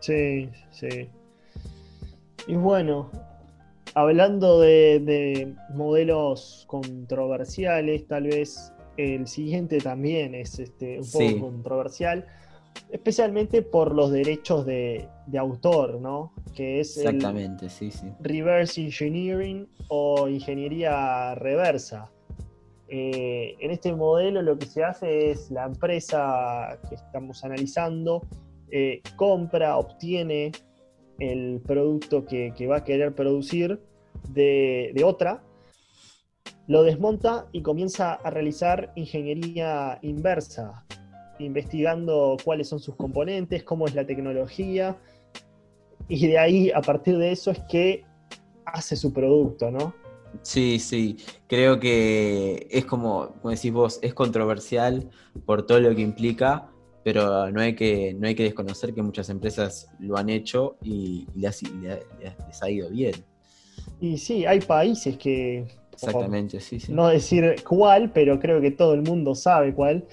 Sí, 0.00 0.48
sí. 0.70 1.08
Y 2.46 2.54
bueno, 2.54 3.10
hablando 3.94 4.60
de, 4.60 5.54
modelos 5.74 6.64
controversiales, 6.66 8.06
tal 8.06 8.24
vez 8.24 8.72
el 8.96 9.26
siguiente 9.26 9.78
también 9.78 10.34
es 10.34 10.58
este, 10.58 11.00
un 11.00 11.10
poco 11.10 11.46
controversial, 11.46 12.26
especialmente 12.90 13.62
por 13.62 13.94
los 13.94 14.10
derechos 14.10 14.66
de, 14.66 15.08
autor, 15.38 16.00
¿no? 16.00 16.32
Que 16.54 16.80
es 16.80 16.96
Exactamente, 16.96 17.68
sí, 17.68 17.90
sí. 17.90 18.10
Reverse 18.20 18.80
Engineering 18.80 19.68
o 19.88 20.28
ingeniería 20.28 21.34
reversa. 21.34 22.10
Eh, 22.92 23.56
en 23.60 23.70
este 23.70 23.94
modelo 23.94 24.42
lo 24.42 24.58
que 24.58 24.66
se 24.66 24.82
hace 24.82 25.30
es 25.30 25.50
la 25.52 25.64
empresa 25.64 26.76
que 26.88 26.96
estamos 26.96 27.44
analizando 27.44 28.26
eh, 28.72 29.00
compra, 29.14 29.76
obtiene 29.76 30.50
el 31.20 31.60
producto 31.64 32.24
que, 32.24 32.52
va 32.66 32.78
a 32.78 32.84
querer 32.84 33.14
producir 33.14 33.80
de, 34.28 35.02
otra, 35.04 35.42
lo 36.66 36.82
desmonta 36.82 37.46
y 37.52 37.62
comienza 37.62 38.14
a 38.14 38.30
realizar 38.30 38.92
ingeniería 38.96 39.98
inversa, 40.02 40.84
investigando 41.38 42.36
cuáles 42.44 42.68
son 42.68 42.80
sus 42.80 42.96
componentes, 42.96 43.62
cómo 43.62 43.86
es 43.86 43.94
la 43.94 44.04
tecnología, 44.04 44.96
y 46.08 46.26
de 46.26 46.38
ahí, 46.38 46.70
a 46.72 46.80
partir 46.80 47.18
de 47.18 47.30
eso, 47.30 47.50
es 47.52 47.60
que 47.68 48.04
hace 48.64 48.96
su 48.96 49.12
producto, 49.12 49.70
¿no? 49.70 49.94
Sí, 50.42 50.78
sí, 50.78 51.18
creo 51.46 51.78
que 51.78 52.66
es 52.70 52.84
como, 52.84 53.34
como 53.40 53.50
decís 53.50 53.72
vos, 53.72 53.98
es 54.02 54.14
controversial 54.14 55.10
por 55.44 55.66
todo 55.66 55.80
lo 55.80 55.94
que 55.94 56.02
implica, 56.02 56.70
pero 57.02 57.50
no 57.50 57.60
hay 57.60 57.74
que, 57.74 58.14
no 58.14 58.26
hay 58.26 58.34
que 58.34 58.44
desconocer 58.44 58.94
que 58.94 59.02
muchas 59.02 59.28
empresas 59.30 59.88
lo 59.98 60.16
han 60.16 60.28
hecho 60.30 60.76
y, 60.82 61.26
les, 61.34 61.62
ha 62.62 62.70
ido 62.70 62.90
bien. 62.90 63.14
Y 64.00 64.18
sí, 64.18 64.46
hay 64.46 64.60
países 64.60 65.16
que... 65.16 65.66
Exactamente, 65.92 66.60
sí, 66.60 66.80
sí. 66.80 66.92
No 66.92 67.08
decir 67.08 67.56
cuál, 67.68 68.10
pero 68.10 68.38
creo 68.38 68.60
que 68.60 68.70
todo 68.70 68.94
el 68.94 69.02
mundo 69.02 69.34
sabe 69.34 69.74
cuál. 69.74 70.06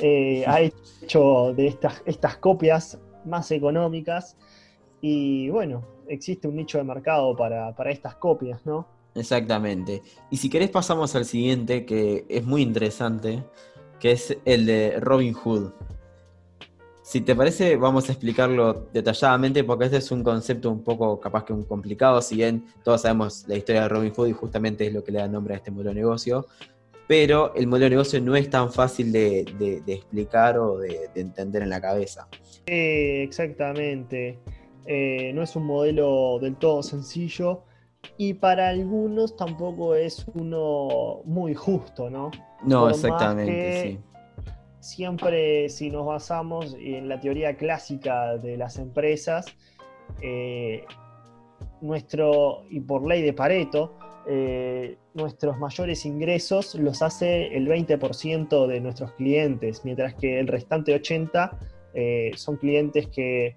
Eh, 0.00 0.42
ha 0.46 0.60
hecho 0.62 1.52
de 1.54 1.66
estas, 1.66 2.02
estas 2.06 2.38
copias 2.38 2.98
más 3.26 3.50
económicas 3.50 4.36
y 5.00 5.50
bueno, 5.50 5.84
existe 6.08 6.48
un 6.48 6.56
nicho 6.56 6.78
de 6.78 6.84
mercado 6.84 7.36
para, 7.36 7.74
para 7.74 7.90
estas 7.90 8.16
copias, 8.16 8.64
¿no? 8.64 8.86
Exactamente. 9.14 10.02
Y 10.30 10.36
si 10.36 10.50
querés 10.50 10.70
pasamos 10.70 11.14
al 11.14 11.24
siguiente, 11.24 11.86
que 11.86 12.24
es 12.28 12.44
muy 12.44 12.62
interesante, 12.62 13.44
que 14.00 14.12
es 14.12 14.36
el 14.44 14.66
de 14.66 14.98
Robin 15.00 15.32
Hood. 15.34 15.72
Si 17.02 17.20
te 17.20 17.36
parece, 17.36 17.76
vamos 17.76 18.08
a 18.08 18.12
explicarlo 18.12 18.88
detalladamente 18.92 19.62
porque 19.62 19.84
este 19.84 19.98
es 19.98 20.10
un 20.10 20.24
concepto 20.24 20.70
un 20.70 20.82
poco 20.82 21.20
capaz 21.20 21.44
que 21.44 21.52
un 21.52 21.64
complicado, 21.64 22.20
si 22.22 22.36
bien 22.36 22.64
todos 22.82 23.02
sabemos 23.02 23.44
la 23.46 23.56
historia 23.56 23.82
de 23.82 23.88
Robin 23.88 24.12
Hood 24.12 24.28
y 24.28 24.32
justamente 24.32 24.86
es 24.86 24.92
lo 24.92 25.04
que 25.04 25.12
le 25.12 25.18
da 25.18 25.28
nombre 25.28 25.54
a 25.54 25.58
este 25.58 25.70
modelo 25.70 25.90
de 25.90 25.96
negocio, 25.96 26.46
pero 27.06 27.54
el 27.54 27.66
modelo 27.66 27.84
de 27.84 27.90
negocio 27.90 28.20
no 28.20 28.34
es 28.34 28.48
tan 28.48 28.72
fácil 28.72 29.12
de, 29.12 29.40
explicar 29.86 30.58
o 30.58 30.78
de, 30.78 31.10
entender 31.14 31.62
en 31.62 31.70
la 31.70 31.80
cabeza. 31.80 32.26
exactamente. 32.66 34.38
Eh, 34.86 35.32
no 35.34 35.42
es 35.42 35.56
un 35.56 35.64
modelo 35.64 36.38
del 36.40 36.56
todo 36.56 36.82
sencillo 36.82 37.64
y 38.16 38.34
para 38.34 38.68
algunos 38.68 39.36
tampoco 39.36 39.94
es 39.94 40.24
uno 40.34 41.22
muy 41.24 41.54
justo, 41.54 42.10
¿no? 42.10 42.30
No, 42.62 42.88
exactamente, 42.88 43.82
sí. 43.82 43.98
Siempre 44.80 45.68
si 45.70 45.90
nos 45.90 46.04
basamos 46.06 46.76
en 46.78 47.08
la 47.08 47.18
teoría 47.18 47.56
clásica 47.56 48.36
de 48.36 48.56
las 48.56 48.78
empresas, 48.78 49.46
eh, 50.20 50.84
nuestro, 51.80 52.64
y 52.70 52.80
por 52.80 53.06
ley 53.06 53.22
de 53.22 53.32
Pareto, 53.32 53.96
eh, 54.26 54.96
nuestros 55.12 55.58
mayores 55.58 56.06
ingresos 56.06 56.74
los 56.74 57.02
hace 57.02 57.54
el 57.56 57.68
20% 57.68 58.66
de 58.66 58.80
nuestros 58.80 59.12
clientes, 59.12 59.84
mientras 59.84 60.14
que 60.14 60.40
el 60.40 60.48
restante 60.48 60.94
80% 60.94 61.50
eh, 61.94 62.32
son 62.34 62.56
clientes 62.56 63.06
que 63.08 63.56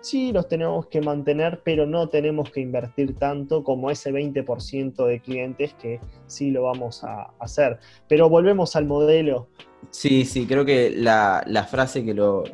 sí 0.00 0.32
los 0.32 0.48
tenemos 0.48 0.86
que 0.86 1.00
mantener, 1.00 1.60
pero 1.64 1.86
no 1.86 2.08
tenemos 2.08 2.50
que 2.50 2.60
invertir 2.60 3.16
tanto 3.16 3.64
como 3.64 3.90
ese 3.90 4.12
20% 4.12 5.06
de 5.06 5.20
clientes 5.20 5.74
que 5.74 6.00
sí 6.26 6.50
lo 6.50 6.64
vamos 6.64 7.04
a 7.04 7.30
hacer. 7.38 7.78
Pero 8.08 8.28
volvemos 8.28 8.76
al 8.76 8.86
modelo. 8.86 9.48
Sí, 9.90 10.24
sí, 10.24 10.46
creo 10.46 10.64
que 10.64 10.90
la, 10.90 11.66
frase 11.70 12.04
que 12.04 12.14
lo, 12.14 12.44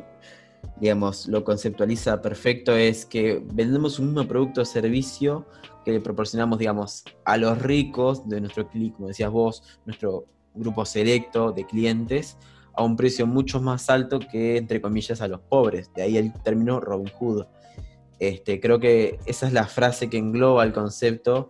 digamos, 0.79 1.27
lo 1.27 1.43
conceptualiza 1.43 2.21
perfecto 2.21 2.75
es 2.75 3.05
que 3.05 3.41
vendemos 3.53 3.99
un 3.99 4.07
mismo 4.07 4.27
producto 4.27 4.61
o 4.61 4.65
servicio 4.65 5.45
que 5.83 5.91
le 5.91 5.99
proporcionamos, 5.99 6.57
digamos, 6.57 7.03
a 7.25 7.37
los 7.37 7.61
ricos 7.61 8.27
de 8.27 8.41
nuestro 8.41 8.67
clic, 8.67 8.95
como 8.95 9.09
decías 9.09 9.29
vos, 9.29 9.79
nuestro 9.85 10.25
grupo 10.55 10.85
selecto 10.85 11.51
de 11.51 11.65
clientes, 11.65 12.37
a 12.75 12.83
un 12.83 12.95
precio 12.95 13.25
mucho 13.25 13.61
más 13.61 13.89
alto 13.89 14.19
que, 14.19 14.57
entre 14.57 14.81
comillas, 14.81 15.21
a 15.21 15.27
los 15.27 15.41
pobres. 15.41 15.93
De 15.93 16.01
ahí 16.01 16.17
el 16.17 16.33
término 16.43 16.79
Robin 16.79 17.11
Hood. 17.19 17.45
Este, 18.19 18.59
creo 18.59 18.79
que 18.79 19.19
esa 19.25 19.47
es 19.47 19.53
la 19.53 19.65
frase 19.65 20.09
que 20.09 20.17
engloba 20.17 20.63
el 20.63 20.71
concepto 20.71 21.49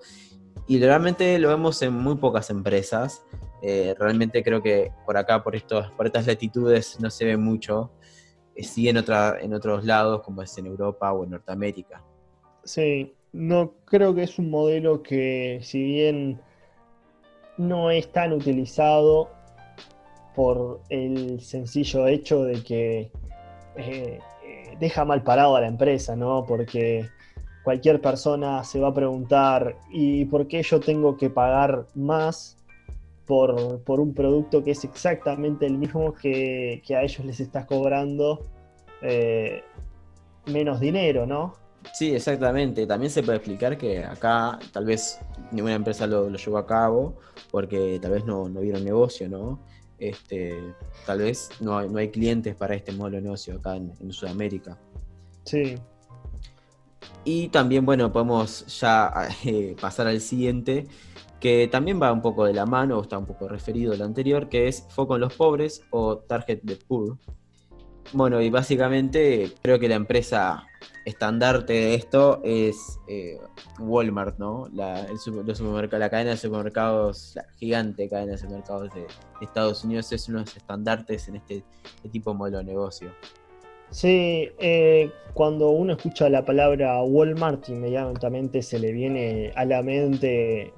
y 0.67 0.79
realmente 0.79 1.37
lo 1.37 1.49
vemos 1.49 1.81
en 1.81 1.93
muy 1.93 2.15
pocas 2.15 2.49
empresas. 2.49 3.23
Eh, 3.61 3.95
realmente 3.97 4.43
creo 4.43 4.61
que 4.61 4.91
por 5.05 5.17
acá, 5.17 5.43
por, 5.43 5.55
estos, 5.55 5.91
por 5.91 6.05
estas 6.07 6.27
latitudes, 6.27 6.99
no 6.99 7.09
se 7.09 7.25
ve 7.25 7.37
mucho. 7.37 7.91
sí 8.57 8.89
en, 8.89 8.97
otra, 8.97 9.37
en 9.39 9.53
otros 9.53 9.85
lados, 9.85 10.21
como 10.21 10.41
es 10.41 10.57
en 10.57 10.65
Europa 10.65 11.11
o 11.11 11.23
en 11.23 11.31
Norteamérica. 11.31 12.03
Sí, 12.63 13.13
no 13.31 13.73
creo 13.85 14.15
que 14.15 14.23
es 14.23 14.39
un 14.39 14.49
modelo 14.49 15.03
que, 15.03 15.59
si 15.61 15.83
bien 15.83 16.41
no 17.57 17.91
es 17.91 18.11
tan 18.11 18.33
utilizado 18.33 19.29
por 20.35 20.81
el 20.89 21.41
sencillo 21.41 22.07
hecho 22.07 22.43
de 22.43 22.63
que 22.63 22.99
eh, 23.77 24.19
eh, 24.43 24.77
deja 24.79 25.05
mal 25.05 25.23
parado 25.23 25.55
a 25.55 25.61
la 25.61 25.67
empresa, 25.67 26.15
¿no? 26.15 26.45
Porque 26.45 27.07
cualquier 27.63 28.01
persona 28.01 28.63
se 28.63 28.79
va 28.79 28.89
a 28.89 28.93
preguntar, 28.93 29.77
¿y 29.91 30.25
por 30.25 30.47
qué 30.47 30.61
yo 30.61 30.79
tengo 30.79 31.17
que 31.17 31.29
pagar 31.29 31.87
más 31.95 32.57
por, 33.25 33.99
un 33.99 34.13
producto 34.13 34.63
que 34.63 34.71
es 34.71 34.83
exactamente 34.83 35.65
el 35.65 35.77
mismo 35.77 36.13
que, 36.13 36.81
a 36.89 37.01
ellos 37.01 37.25
les 37.25 37.39
estás 37.39 37.65
cobrando 37.65 38.45
eh, 39.01 39.63
menos 40.45 40.79
dinero, 40.79 41.25
¿no? 41.25 41.55
Sí, 41.93 42.13
exactamente. 42.13 42.85
También 42.85 43.11
se 43.11 43.23
puede 43.23 43.37
explicar 43.37 43.77
que 43.77 44.03
acá 44.03 44.59
tal 44.71 44.85
vez 44.85 45.19
ninguna 45.51 45.75
empresa 45.75 46.07
lo, 46.07 46.29
llevó 46.29 46.57
a 46.57 46.65
cabo 46.65 47.15
porque 47.51 47.99
tal 48.01 48.11
vez 48.11 48.25
no, 48.25 48.49
no 48.49 48.61
vieron 48.61 48.83
negocio, 48.83 49.29
¿no? 49.29 49.59
Este, 49.97 50.73
tal 51.05 51.19
vez 51.19 51.49
no 51.59 51.77
hay, 51.77 51.89
no 51.89 51.97
hay 51.99 52.09
clientes 52.09 52.55
para 52.55 52.75
este 52.75 52.91
modelo 52.91 53.17
de 53.17 53.23
negocio 53.23 53.55
acá 53.55 53.75
en, 53.75 54.11
Sudamérica. 54.11 54.77
Sí. 55.43 55.75
Y 57.23 57.49
también, 57.49 57.85
bueno, 57.85 58.11
podemos 58.11 58.65
ya 58.79 59.29
eh, 59.45 59.75
pasar 59.79 60.07
al 60.07 60.21
siguiente, 60.21 60.87
que 61.39 61.67
también 61.67 62.01
va 62.01 62.11
un 62.11 62.21
poco 62.21 62.45
de 62.45 62.53
la 62.53 62.65
mano, 62.65 62.97
o 62.97 63.01
está 63.01 63.17
un 63.17 63.25
poco 63.25 63.47
referido 63.47 63.93
al 63.93 64.01
anterior, 64.01 64.49
que 64.49 64.67
es 64.67 64.85
Foco 64.89 65.15
en 65.15 65.21
los 65.21 65.33
pobres 65.33 65.83
o 65.91 66.17
Target 66.17 66.61
the 66.65 66.75
Poor. 66.75 67.17
Bueno, 68.13 68.41
y 68.41 68.49
básicamente 68.49 69.51
creo 69.61 69.79
que 69.79 69.89
la 69.89 69.95
empresa 69.95 70.67
estandarte 71.05 71.73
de 71.73 71.95
esto 71.95 72.41
es 72.43 72.99
eh, 73.07 73.37
Walmart, 73.79 74.37
¿no? 74.39 74.67
La, 74.73 75.05
la 75.05 76.09
cadena 76.09 76.31
de 76.31 76.37
supermercados, 76.37 77.33
la 77.35 77.45
gigante 77.57 78.09
cadena 78.09 78.33
de 78.33 78.37
supermercados 78.37 78.93
de, 78.93 79.05
Estados 79.41 79.83
Unidos 79.83 80.11
es 80.11 80.27
uno 80.29 80.39
de 80.39 80.45
los 80.45 80.57
estandartes 80.57 81.27
en 81.27 81.35
este, 81.35 81.63
este 81.95 82.09
tipo 82.09 82.31
de 82.31 82.37
modelo 82.37 82.57
de 82.59 82.63
negocio. 82.63 83.11
Sí, 83.91 84.49
eh, 84.59 85.11
cuando 85.33 85.69
uno 85.69 85.93
escucha 85.93 86.29
la 86.29 86.43
palabra 86.43 87.01
Walmart, 87.03 87.69
inmediatamente 87.69 88.61
se 88.61 88.79
le 88.79 88.91
viene 88.91 89.51
a 89.55 89.65
la 89.65 89.83
mente 89.83 90.73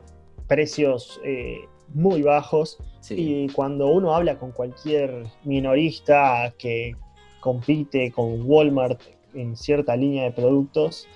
precios 0.48 1.20
eh, 1.24 1.60
muy 1.94 2.22
bajos. 2.22 2.78
Y 3.10 3.48
cuando 3.50 3.88
uno 3.88 4.14
habla 4.14 4.38
con 4.38 4.52
cualquier 4.52 5.24
minorista 5.46 6.54
que 6.58 6.94
compite 7.40 8.12
con 8.12 8.42
Walmart 8.44 9.02
en 9.34 9.56
cierta 9.56 9.96
línea 9.96 10.24
de 10.24 10.32
productos, 10.32 11.08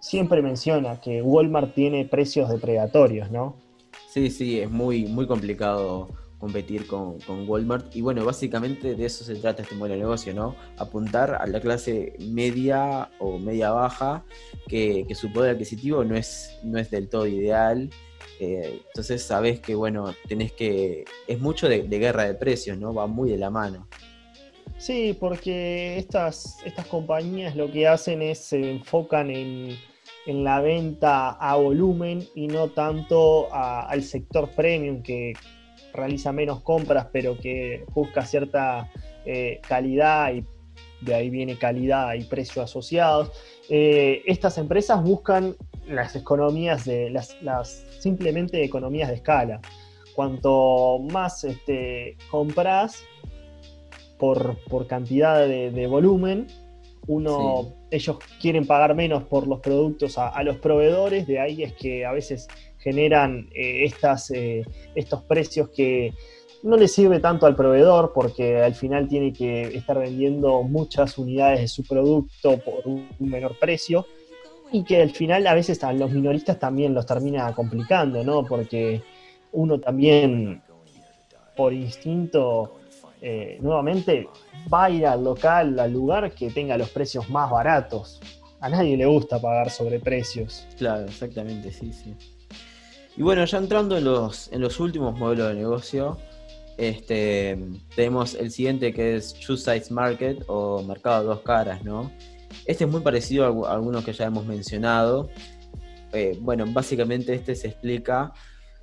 siempre 0.00 0.42
menciona 0.42 1.00
que 1.00 1.22
Walmart 1.22 1.74
tiene 1.74 2.04
precios 2.04 2.48
depredatorios, 2.48 3.30
¿no? 3.30 3.56
Sí, 4.08 4.30
sí, 4.30 4.60
es 4.60 4.70
muy, 4.70 5.06
muy 5.06 5.26
complicado 5.26 6.08
competir 6.38 6.86
con, 6.86 7.18
Walmart. 7.46 7.94
Y 7.94 8.02
bueno, 8.02 8.24
básicamente 8.24 8.94
de 8.94 9.04
eso 9.04 9.24
se 9.24 9.34
trata 9.36 9.62
este 9.62 9.74
modelo 9.74 9.94
de 9.94 10.00
negocio, 10.00 10.34
¿no? 10.34 10.54
Apuntar 10.78 11.34
a 11.34 11.46
la 11.46 11.60
clase 11.60 12.14
media 12.18 13.10
o 13.18 13.38
media 13.38 13.70
baja, 13.70 14.24
que, 14.68 15.06
su 15.14 15.32
poder 15.32 15.54
adquisitivo 15.54 16.04
no 16.04 16.16
es, 16.16 16.58
no 16.62 16.78
es 16.78 16.90
del 16.90 17.08
todo 17.08 17.26
ideal. 17.26 17.90
Eh, 18.38 18.82
entonces 18.88 19.22
sabes 19.22 19.60
que, 19.60 19.74
bueno, 19.74 20.14
tenés 20.28 20.52
que... 20.52 21.04
Es 21.26 21.40
mucho 21.40 21.68
de 21.68 21.82
guerra 21.82 22.24
de 22.24 22.34
precios, 22.34 22.78
¿no? 22.78 22.94
Va 22.94 23.06
muy 23.06 23.30
de 23.30 23.38
la 23.38 23.50
mano. 23.50 23.88
Sí, 24.78 25.16
porque 25.18 25.96
estas, 25.96 26.58
estas 26.64 26.86
compañías 26.86 27.56
lo 27.56 27.70
que 27.70 27.88
hacen 27.88 28.20
es 28.20 28.38
se 28.38 28.72
enfocan 28.72 29.30
en, 29.30 29.76
la 30.26 30.60
venta 30.60 31.30
a 31.30 31.54
volumen 31.54 32.26
y 32.34 32.48
no 32.48 32.68
tanto 32.68 33.46
al 33.52 34.02
sector 34.02 34.50
premium 34.50 35.00
que 35.00 35.34
realiza 35.94 36.32
menos 36.32 36.62
compras 36.62 37.06
pero 37.12 37.38
que 37.38 37.84
busca 37.94 38.26
cierta 38.26 38.90
eh, 39.24 39.60
calidad 39.68 40.34
y 40.34 40.44
de 41.00 41.14
ahí 41.14 41.30
viene 41.30 41.56
calidad 41.56 42.14
y 42.14 42.24
precio 42.24 42.60
asociados. 42.60 43.30
Eh, 43.68 44.22
estas 44.26 44.58
empresas 44.58 45.02
buscan 45.02 45.54
las 45.86 46.16
economías 46.16 46.84
de 46.84 47.10
las 47.10 47.86
simplemente 48.00 48.62
economías 48.64 49.08
de 49.08 49.14
escala. 49.14 49.60
Cuanto 50.14 50.98
más 50.98 51.44
este, 51.44 52.16
compras, 52.30 53.04
por, 54.18 54.56
cantidad 54.86 55.46
de, 55.46 55.86
volumen. 55.86 56.46
Uno, 57.06 57.72
ellos 57.90 58.18
quieren 58.40 58.66
pagar 58.66 58.94
menos 58.94 59.22
por 59.24 59.46
los 59.46 59.60
productos 59.60 60.18
a, 60.18 60.42
los 60.42 60.56
proveedores, 60.56 61.26
de 61.26 61.38
ahí 61.38 61.62
es 61.62 61.72
que 61.74 62.04
a 62.04 62.12
veces 62.12 62.48
generan 62.78 63.48
eh, 63.54 63.84
estas, 63.84 64.30
eh, 64.32 64.64
estos 64.94 65.22
precios 65.22 65.68
que 65.70 66.12
no 66.62 66.76
le 66.76 66.88
sirve 66.88 67.20
tanto 67.20 67.46
al 67.46 67.54
proveedor 67.54 68.12
porque 68.12 68.60
al 68.60 68.74
final 68.74 69.08
tiene 69.08 69.32
que 69.32 69.62
estar 69.62 69.98
vendiendo 69.98 70.62
muchas 70.62 71.16
unidades 71.16 71.60
de 71.60 71.68
su 71.68 71.84
producto 71.84 72.58
por 72.58 72.86
un 72.86 73.08
menor 73.20 73.56
precio 73.58 74.06
y 74.72 74.82
que 74.84 75.00
al 75.00 75.10
final 75.10 75.46
a 75.46 75.54
veces 75.54 75.82
a 75.84 75.92
los 75.92 76.10
minoristas 76.10 76.58
también 76.58 76.92
los 76.92 77.06
termina 77.06 77.52
complicando, 77.54 78.24
¿no? 78.24 78.44
Porque 78.44 79.00
uno 79.52 79.78
también 79.78 80.62
por 81.56 81.72
instinto 81.72 82.72
eh, 83.20 83.58
nuevamente 83.60 84.28
va 84.72 84.84
a 84.84 84.90
ir 84.90 85.06
al 85.06 85.24
local, 85.24 85.78
al 85.78 85.92
lugar 85.92 86.32
que 86.32 86.50
tenga 86.50 86.76
los 86.76 86.90
precios 86.90 87.28
más 87.30 87.50
baratos. 87.50 88.20
A 88.60 88.68
nadie 88.68 88.96
le 88.96 89.06
gusta 89.06 89.40
pagar 89.40 89.70
sobreprecios. 89.70 90.66
Claro, 90.76 91.04
exactamente, 91.04 91.70
sí, 91.70 91.92
sí. 91.92 92.14
Y 93.16 93.22
bueno, 93.22 93.44
ya 93.44 93.58
entrando 93.58 93.96
en 93.96 94.04
los, 94.04 94.52
en 94.52 94.60
los 94.60 94.78
últimos 94.78 95.18
modelos 95.18 95.48
de 95.48 95.54
negocio, 95.54 96.18
este, 96.76 97.58
tenemos 97.94 98.34
el 98.34 98.50
siguiente 98.50 98.92
que 98.92 99.16
es 99.16 99.32
Two 99.34 99.56
Sides 99.56 99.90
Market 99.90 100.44
o 100.48 100.82
mercado 100.82 101.22
de 101.22 101.28
dos 101.28 101.40
caras, 101.40 101.82
¿no? 101.82 102.10
Este 102.66 102.84
es 102.84 102.90
muy 102.90 103.00
parecido 103.00 103.66
a 103.66 103.72
algunos 103.72 104.04
que 104.04 104.12
ya 104.12 104.26
hemos 104.26 104.44
mencionado. 104.44 105.30
Eh, 106.12 106.38
bueno, 106.40 106.64
básicamente 106.68 107.34
este 107.34 107.54
se 107.54 107.68
explica 107.68 108.32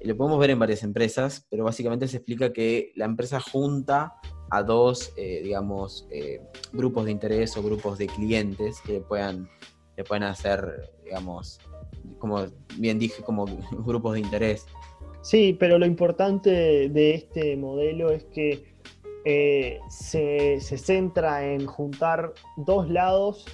lo 0.03 0.17
podemos 0.17 0.39
ver 0.39 0.51
en 0.51 0.59
varias 0.59 0.83
empresas, 0.83 1.45
pero 1.49 1.63
básicamente 1.63 2.07
se 2.07 2.17
explica 2.17 2.51
que 2.51 2.91
la 2.95 3.05
empresa 3.05 3.39
junta 3.39 4.15
a 4.49 4.61
dos, 4.63 5.13
eh, 5.17 5.41
digamos, 5.43 6.07
eh, 6.11 6.41
grupos 6.71 7.05
de 7.05 7.11
interés 7.11 7.55
o 7.57 7.63
grupos 7.63 7.97
de 7.97 8.07
clientes 8.07 8.81
que 8.81 8.99
puedan, 8.99 9.49
le 9.97 10.03
puedan 10.03 10.23
hacer, 10.23 10.91
digamos, 11.03 11.59
como 12.19 12.45
bien 12.77 12.99
dije, 12.99 13.23
como 13.23 13.45
grupos 13.85 14.13
de 14.13 14.19
interés. 14.19 14.65
Sí, 15.21 15.55
pero 15.57 15.79
lo 15.79 15.85
importante 15.85 16.49
de 16.89 17.15
este 17.15 17.55
modelo 17.55 18.11
es 18.11 18.25
que 18.25 18.73
eh, 19.25 19.79
se, 19.87 20.59
se 20.59 20.77
centra 20.77 21.45
en 21.45 21.65
juntar 21.65 22.33
dos 22.57 22.89
lados 22.89 23.45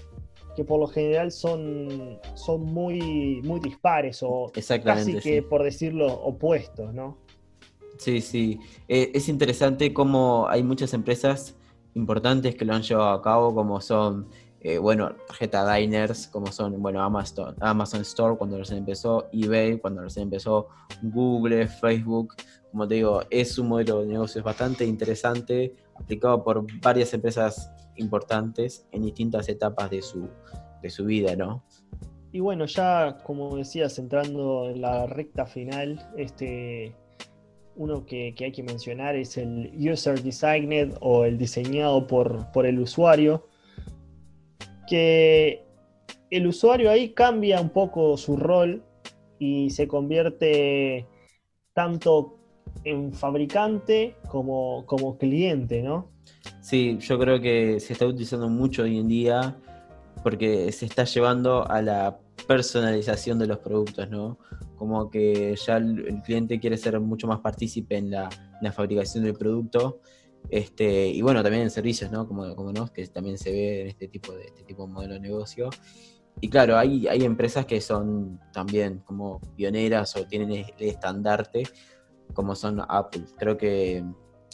que 0.55 0.63
por 0.63 0.79
lo 0.79 0.87
general 0.87 1.31
son, 1.31 2.19
son 2.35 2.61
muy, 2.63 3.41
muy 3.43 3.59
dispares 3.59 4.21
o 4.23 4.51
casi 4.83 5.15
que, 5.19 5.41
por 5.41 5.63
decirlo, 5.63 6.07
opuestos, 6.07 6.93
¿no? 6.93 7.17
Sí, 7.97 8.21
sí. 8.21 8.59
Eh, 8.87 9.11
es 9.13 9.27
interesante 9.27 9.93
cómo 9.93 10.47
hay 10.49 10.63
muchas 10.63 10.93
empresas 10.93 11.55
importantes 11.95 12.55
que 12.55 12.65
lo 12.65 12.73
han 12.73 12.81
llevado 12.81 13.11
a 13.11 13.21
cabo, 13.21 13.53
como 13.53 13.81
son, 13.81 14.29
eh, 14.61 14.77
bueno, 14.77 15.15
tarjeta 15.27 15.73
diners, 15.73 16.27
como 16.27 16.47
son, 16.47 16.81
bueno, 16.81 17.01
Amazon, 17.03 17.55
Amazon 17.59 18.01
Store 18.01 18.37
cuando 18.37 18.57
recién 18.57 18.79
empezó, 18.79 19.27
eBay 19.33 19.79
cuando 19.79 20.01
recién 20.01 20.23
empezó, 20.23 20.67
Google, 21.01 21.67
Facebook. 21.67 22.35
Como 22.71 22.87
te 22.87 22.95
digo, 22.95 23.21
es 23.29 23.57
un 23.57 23.67
modelo 23.67 24.01
de 24.01 24.07
negocios 24.07 24.43
bastante 24.43 24.85
interesante, 24.85 25.75
aplicado 25.95 26.43
por 26.43 26.65
varias 26.81 27.13
empresas 27.13 27.69
importantes 27.99 28.87
en 28.91 29.03
distintas 29.03 29.49
etapas 29.49 29.89
de 29.89 30.01
su, 30.01 30.29
de 30.81 30.89
su 30.89 31.05
vida, 31.05 31.35
¿no? 31.35 31.63
Y 32.31 32.39
bueno, 32.39 32.65
ya 32.65 33.17
como 33.23 33.55
decías, 33.57 33.97
entrando 33.97 34.69
en 34.69 34.81
la 34.81 35.07
recta 35.07 35.45
final, 35.45 36.07
este, 36.15 36.95
uno 37.75 38.05
que, 38.05 38.35
hay 38.39 38.51
que 38.51 38.63
mencionar 38.63 39.15
es 39.15 39.37
el 39.37 39.71
User 39.75 40.21
Designed 40.21 40.95
o 41.01 41.25
el 41.25 41.37
diseñado 41.37 42.05
por, 42.05 42.51
por 42.51 42.65
el 42.65 42.79
usuario, 42.79 43.47
que 44.87 45.63
el 46.29 46.45
usuario 46.45 46.91
ahí 46.91 47.09
cambia 47.09 47.59
un 47.61 47.69
poco 47.69 48.15
su 48.17 48.35
rol 48.35 48.83
y 49.39 49.69
se 49.71 49.87
convierte 49.87 51.07
tanto 51.73 52.37
en 52.83 53.13
fabricante 53.13 54.15
como, 54.27 54.85
como 54.85 55.17
cliente, 55.17 55.81
¿no? 55.81 56.11
Sí, 56.61 56.97
yo 56.99 57.19
creo 57.19 57.41
que 57.41 57.79
se 57.79 57.93
está 57.93 58.05
utilizando 58.05 58.49
mucho 58.49 58.83
hoy 58.83 58.97
en 58.97 59.07
día 59.07 59.57
porque 60.23 60.71
se 60.71 60.85
está 60.85 61.03
llevando 61.03 61.69
a 61.69 61.81
la 61.81 62.19
personalización 62.47 63.39
de 63.39 63.47
los 63.47 63.59
productos, 63.59 64.09
¿no? 64.09 64.37
Como 64.75 65.09
que 65.09 65.55
ya 65.55 65.77
el, 65.77 66.21
cliente 66.23 66.59
quiere 66.59 66.77
ser 66.77 66.99
mucho 66.99 67.27
más 67.27 67.39
partícipe 67.39 67.97
en 67.97 68.11
la, 68.11 68.29
fabricación 68.73 69.23
del 69.23 69.33
producto 69.33 70.01
Este, 70.49 71.07
y 71.07 71.21
bueno, 71.21 71.43
también 71.43 71.63
en 71.63 71.71
servicios, 71.71 72.11
¿no? 72.11 72.27
Como, 72.27 72.55
como 72.55 72.71
no, 72.71 72.91
que 72.91 73.05
también 73.07 73.37
se 73.37 73.51
ve 73.51 73.81
en 73.81 73.87
este 73.87 74.07
tipo 74.07 74.33
de, 74.33 74.45
este 74.45 74.63
tipo 74.63 74.85
de 74.85 74.93
modelo 74.93 75.13
de 75.15 75.19
negocio. 75.19 75.69
Y 76.41 76.49
claro, 76.49 76.77
hay, 76.77 77.07
hay 77.07 77.23
empresas 77.23 77.65
que 77.65 77.81
son 77.81 78.39
también 78.53 78.99
como 78.99 79.41
pioneras 79.55 80.15
o 80.15 80.25
tienen 80.25 80.51
el 80.51 80.65
estandarte, 80.79 81.63
como 82.33 82.55
son 82.55 82.81
Apple. 82.87 83.25
Creo 83.37 83.57
que 83.57 84.03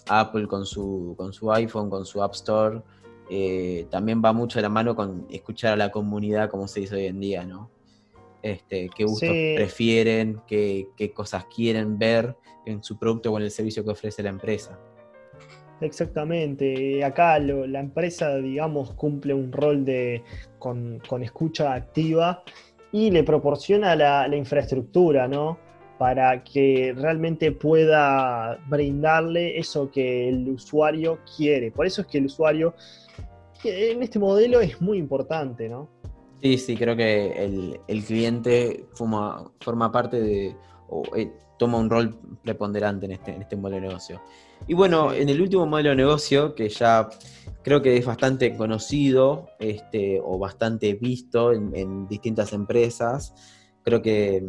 Apple 0.08 0.48
con 0.48 0.66
su, 0.66 1.16
con 1.18 1.34
su 1.34 1.52
iPhone, 1.52 1.90
con 1.90 2.06
su 2.06 2.22
App 2.22 2.34
Store, 2.34 2.82
eh, 3.30 3.88
también 3.90 4.22
va 4.24 4.34
mucho 4.34 4.60
de 4.60 4.64
la 4.64 4.70
mano 4.70 4.96
con 4.96 5.26
escuchar 5.30 5.74
a 5.74 5.76
la 5.76 5.92
comunidad 5.92 6.50
como 6.50 6.68
se 6.68 6.82
dice 6.82 6.96
hoy 6.96 7.06
en 7.06 7.20
día, 7.20 7.44
¿no? 7.44 7.72
Este, 8.42 8.90
qué 8.96 9.06
gustos 9.06 9.30
prefieren, 9.56 10.42
qué, 10.46 10.88
qué 10.96 11.12
cosas 11.12 11.46
quieren 11.46 11.98
ver 11.98 12.36
en 12.66 12.84
su 12.84 12.98
producto 13.00 13.32
o 13.32 13.38
en 13.38 13.44
el 13.44 13.52
servicio 13.52 13.84
que 13.84 13.92
ofrece 13.92 14.22
la 14.22 14.30
empresa. 14.30 14.80
Exactamente. 15.82 17.04
Acá 17.04 17.38
la 17.40 17.80
empresa, 17.80 18.38
digamos, 18.38 18.94
cumple 18.94 19.34
un 19.34 19.52
rol 19.52 19.84
de 19.84 20.24
con, 20.60 21.02
escucha 21.22 21.74
activa 21.74 22.44
y 22.92 23.12
le 23.12 23.24
proporciona 23.24 23.96
la, 23.96 24.36
infraestructura, 24.36 25.28
¿no? 25.28 25.60
Para 25.98 26.44
que 26.44 26.94
realmente 26.96 27.52
pueda 27.52 28.60
brindarle 28.68 29.58
eso 29.58 29.90
que 29.90 30.28
el 30.30 30.50
usuario 30.50 31.20
quiere. 31.38 31.72
Por 31.72 31.86
eso 31.86 32.02
es 32.02 32.08
que 32.08 32.18
el 32.18 32.26
usuario 32.26 32.74
en 33.64 34.04
este 34.04 34.20
modelo 34.20 34.60
es 34.60 34.82
muy 34.82 34.98
importante, 34.98 35.70
¿no? 35.70 35.90
Sí, 36.42 36.58
sí, 36.58 36.76
creo 36.76 36.96
que 36.96 37.80
el, 37.88 38.04
cliente 38.04 38.86
forma, 38.94 39.50
forma 39.62 39.92
parte 39.92 40.22
de, 40.22 40.56
o 40.90 41.04
eh, 41.16 41.32
toma 41.58 41.78
un 41.78 41.90
rol 41.90 42.20
preponderante 42.44 43.06
en 43.06 43.14
este, 43.14 43.34
en 43.34 43.42
este 43.42 43.56
modelo 43.56 43.78
de 43.78 43.88
negocio. 43.88 44.22
Y 44.68 44.74
bueno, 44.74 45.14
en 45.14 45.30
el 45.30 45.42
último 45.42 45.66
modelo 45.66 45.90
de 45.90 45.96
negocio, 45.96 46.56
que 46.56 46.70
ya 46.70 47.10
creo 47.64 47.82
que 47.82 47.98
es 47.98 48.06
bastante 48.06 48.56
conocido 48.56 49.50
este, 49.60 50.20
o 50.24 50.38
bastante 50.38 50.94
visto 50.94 51.52
en, 51.52 52.08
distintas 52.08 52.54
empresas, 52.54 53.34
creo 53.84 54.02
que, 54.02 54.48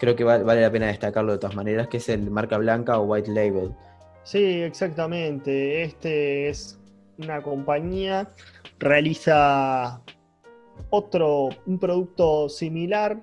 creo 0.00 0.16
que 0.16 0.24
vale, 0.24 0.62
la 0.62 0.72
pena 0.72 0.86
destacarlo 0.86 1.32
de 1.32 1.38
todas 1.38 1.54
maneras, 1.54 1.86
que 1.88 1.98
es 1.98 2.08
el 2.08 2.30
marca 2.30 2.56
blanca 2.56 2.98
o 2.98 3.04
white 3.04 3.30
label. 3.30 3.72
Sí, 4.24 4.62
exactamente. 4.62 5.82
Este 5.82 6.48
es 6.48 6.80
una 7.18 7.42
compañía, 7.42 8.28
realiza 8.78 10.00
otro, 10.88 11.50
un 11.66 11.78
producto 11.78 12.48
similar 12.48 13.20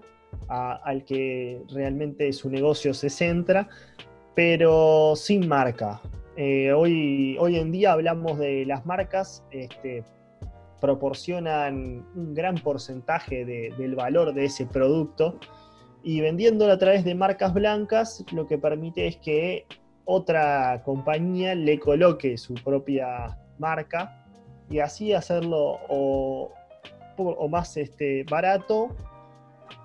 al 0.49 1.03
que 1.03 1.61
realmente 1.73 2.31
su 2.31 2.49
negocio 2.49 2.93
se 2.93 3.09
centra, 3.09 3.67
pero 4.35 5.15
sin 5.15 5.47
marca. 5.47 5.99
Eh, 6.35 6.71
hoy, 6.71 7.35
hoy 7.39 7.57
en 7.57 7.71
día 7.71 7.93
hablamos 7.93 8.37
de 8.37 8.65
las 8.67 8.85
marcas, 8.85 9.43
este, 9.49 10.03
proporcionan 10.79 12.05
un 12.15 12.35
gran 12.35 12.55
porcentaje 12.55 13.45
del 13.45 13.95
valor 13.95 14.35
de 14.35 14.45
ese 14.45 14.67
producto 14.67 15.39
y 16.07 16.21
vendiéndolo 16.21 16.71
a 16.71 16.77
través 16.77 17.03
de 17.03 17.13
marcas 17.15 17.53
blancas 17.53 18.23
lo 18.31 18.47
que 18.47 18.57
permite 18.57 19.07
es 19.07 19.17
que 19.17 19.65
otra 20.05 20.81
compañía 20.85 21.53
le 21.53 21.77
coloque 21.79 22.37
su 22.37 22.53
propia 22.53 23.37
marca 23.59 24.25
y 24.69 24.79
así 24.79 25.11
hacerlo 25.11 25.79
o, 25.89 26.53
más 27.49 27.75
este, 27.75 28.23
barato 28.23 28.95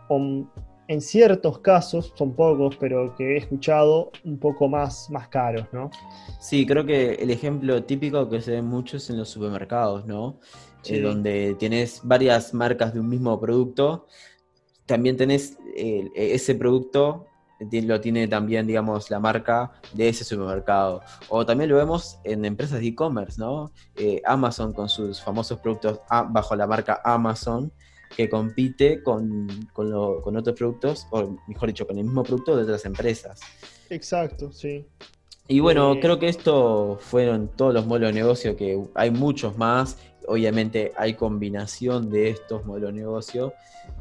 o 0.08 0.46
en 0.86 1.00
ciertos 1.00 1.58
casos, 1.58 2.12
son 2.16 2.34
pocos, 2.34 2.76
pero 2.76 3.16
que 3.16 3.34
he 3.34 3.36
escuchado, 3.38 4.12
un 4.24 4.38
poco 4.38 4.68
más, 4.68 5.10
más 5.10 5.26
caros, 5.26 5.66
¿no? 5.72 5.90
Sí, 6.38 6.66
creo 6.66 6.84
que 6.84 7.14
el 7.14 7.30
ejemplo 7.30 7.82
típico 7.82 8.28
que 8.28 8.40
se 8.40 8.52
ve 8.52 8.62
mucho 8.62 8.98
es 8.98 9.10
en 9.10 9.16
los 9.16 9.28
supermercados, 9.28 10.06
¿no? 10.06 10.38
Eh, 10.84 11.00
donde 11.00 11.54
tienes 11.58 12.00
varias 12.02 12.52
marcas 12.52 12.92
de 12.92 13.00
un 13.00 13.08
mismo 13.08 13.40
producto, 13.40 14.06
también 14.92 15.16
tenés 15.16 15.56
eh, 15.74 16.10
ese 16.14 16.54
producto 16.54 17.26
lo 17.70 18.00
tiene 18.00 18.28
también, 18.28 18.66
digamos, 18.66 19.10
la 19.10 19.20
marca 19.20 19.72
de 19.92 20.08
ese 20.08 20.24
supermercado. 20.24 21.00
O 21.28 21.46
también 21.46 21.70
lo 21.70 21.76
vemos 21.76 22.18
en 22.24 22.44
empresas 22.44 22.80
de 22.80 22.88
e-commerce, 22.88 23.40
¿no? 23.40 23.72
Eh, 23.96 24.20
Amazon 24.26 24.72
con 24.72 24.88
sus 24.88 25.20
famosos 25.20 25.58
productos 25.60 26.00
bajo 26.30 26.56
la 26.56 26.66
marca 26.66 27.00
Amazon, 27.04 27.72
que 28.16 28.28
compite 28.28 29.02
con, 29.02 29.48
otros 29.74 30.56
productos, 30.56 31.06
o 31.10 31.36
mejor 31.46 31.68
dicho, 31.68 31.86
con 31.86 31.98
el 31.98 32.04
mismo 32.04 32.22
producto 32.22 32.56
de 32.56 32.64
otras 32.64 32.84
empresas. 32.84 33.40
Exacto, 33.88 34.52
sí. 34.52 34.86
Y 35.48 35.60
bueno, 35.60 35.94
eh, 35.94 36.00
creo 36.00 36.18
que 36.18 36.28
esto 36.28 36.98
fueron 37.00 37.48
todos 37.48 37.74
los 37.74 37.86
modelos 37.86 38.10
de 38.10 38.20
negocio, 38.20 38.56
que 38.56 38.82
hay 38.94 39.10
muchos 39.10 39.56
más. 39.56 39.98
Obviamente 40.28 40.92
hay 40.96 41.14
combinación 41.14 42.10
de 42.10 42.30
estos 42.30 42.64
modelos 42.64 42.92
de 42.92 43.00
negocio, 43.00 43.52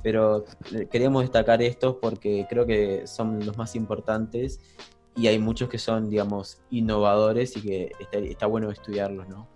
pero 0.04 0.46
queríamos 0.90 1.24
destacar 1.24 1.62
estos 1.62 1.96
porque 1.96 2.46
creo 2.50 2.66
que 2.66 3.08
son 3.08 3.46
los 3.46 3.58
más 3.58 3.76
importantes 3.76 4.60
y 5.16 5.28
hay 5.28 5.40
muchos 5.40 5.70
que 5.70 5.78
son, 5.78 6.10
digamos, 6.10 6.62
innovadores 6.70 7.58
y 7.58 7.62
que 7.62 7.92
está, 8.00 8.18
está 8.18 8.46
bueno 8.46 8.72
estudiarlos, 8.72 9.28
¿no? 9.28 9.48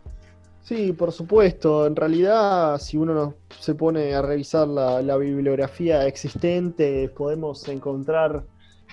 Sí, 0.66 0.94
por 0.94 1.12
supuesto. 1.12 1.86
En 1.86 1.96
realidad, 1.96 2.80
si 2.80 2.98
uno 2.98 3.36
se 3.60 3.76
pone 3.76 4.16
a 4.16 4.24
revisar 4.24 4.68
la, 4.68 5.18
bibliografía 5.18 6.08
existente, 6.08 7.08
podemos 7.10 7.68
encontrar 7.68 8.44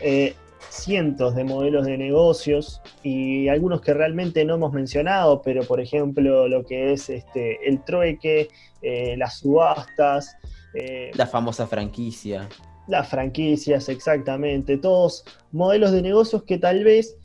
eh, 0.03 0.35
cientos 0.69 1.35
de 1.35 1.45
modelos 1.45 1.87
de 1.87 1.97
negocios 1.97 2.83
y 3.03 3.49
algunos 3.49 3.81
que 3.81 3.95
realmente 3.95 4.45
no 4.45 4.57
hemos 4.57 4.75
mencionado, 4.75 5.41
pero 5.41 5.63
por 5.63 5.81
ejemplo 5.81 6.47
lo 6.47 6.63
que 6.65 6.93
es 6.93 7.09
este, 7.09 7.67
el 7.67 7.83
trueque, 7.85 8.49
eh, 8.83 9.17
las 9.17 9.39
subastas. 9.39 10.37
Eh, 10.75 11.11
la 11.15 11.27
famosa 11.27 11.67
franquicia. 11.67 12.49
Las 12.89 13.09
franquicias, 13.09 13.89
exactamente. 13.89 14.77
Todos 14.77 15.25
modelos 15.53 15.93
de 15.93 16.03
negocios 16.03 16.43
que 16.45 16.59
tal 16.59 16.85
vez 16.85 17.17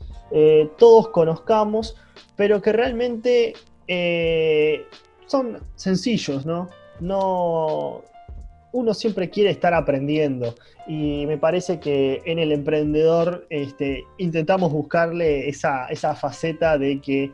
todos 0.76 1.08
conozcamos, 1.08 1.96
pero 2.36 2.60
que 2.60 2.72
realmente 2.72 3.54
eh, 3.88 4.86
son 5.26 5.58
sencillos, 5.74 6.46
¿no? 6.46 6.68
No. 7.00 8.02
Uno 8.70 8.92
siempre 8.92 9.30
quiere 9.30 9.50
estar 9.50 9.72
aprendiendo 9.72 10.54
y 10.86 11.24
me 11.24 11.38
parece 11.38 11.80
que 11.80 12.20
en 12.26 12.38
el 12.38 12.52
emprendedor 12.52 13.46
este, 13.48 14.04
intentamos 14.18 14.70
buscarle 14.70 15.48
esa, 15.48 15.88
faceta 16.14 16.76
de 16.76 17.00
que 17.00 17.32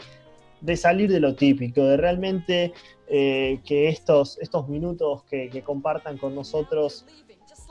de 0.64 0.76
salir 0.78 1.10
de 1.10 1.20
lo 1.20 1.34
típico, 1.34 1.84
de 1.84 1.98
realmente 1.98 2.72
eh, 3.06 3.60
que 3.66 3.88
estos, 3.88 4.38
estos 4.38 4.66
minutos 4.66 5.22
que, 5.24 5.62
compartan 5.62 6.16
con 6.16 6.34
nosotros 6.34 7.04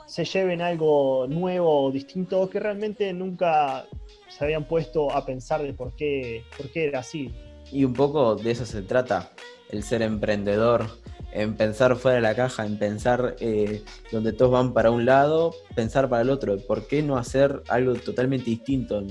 se 0.06 0.24
lleven 0.24 0.60
algo 0.60 1.26
nuevo 1.28 1.90
distinto 1.90 2.48
que 2.48 2.60
realmente 2.60 3.12
nunca 3.12 3.86
se 4.28 4.44
habían 4.44 4.68
puesto 4.68 5.10
a 5.10 5.26
pensar 5.26 5.62
de 5.62 5.72
por 5.72 5.96
qué, 5.96 6.44
por 6.56 6.70
qué 6.70 6.86
era 6.86 7.00
así. 7.00 7.34
Y 7.72 7.84
un 7.84 7.94
poco 7.94 8.36
de 8.36 8.52
eso 8.52 8.64
se 8.64 8.82
trata, 8.82 9.32
el 9.70 9.82
ser 9.82 10.02
emprendedor, 10.02 10.86
en 11.32 11.56
pensar 11.56 11.96
fuera 11.96 12.16
de 12.16 12.22
la 12.22 12.36
caja, 12.36 12.64
en 12.64 12.78
pensar 12.78 13.34
eh, 13.40 13.82
donde 14.12 14.32
todos 14.32 14.52
van 14.52 14.72
para 14.72 14.92
un 14.92 15.04
lado, 15.04 15.52
pensar 15.74 16.08
para 16.08 16.22
el 16.22 16.30
otro. 16.30 16.58
¿Por 16.58 16.86
qué 16.86 17.02
no 17.02 17.16
hacer 17.16 17.62
algo 17.68 17.94
totalmente 17.94 18.50
distinto? 18.50 19.02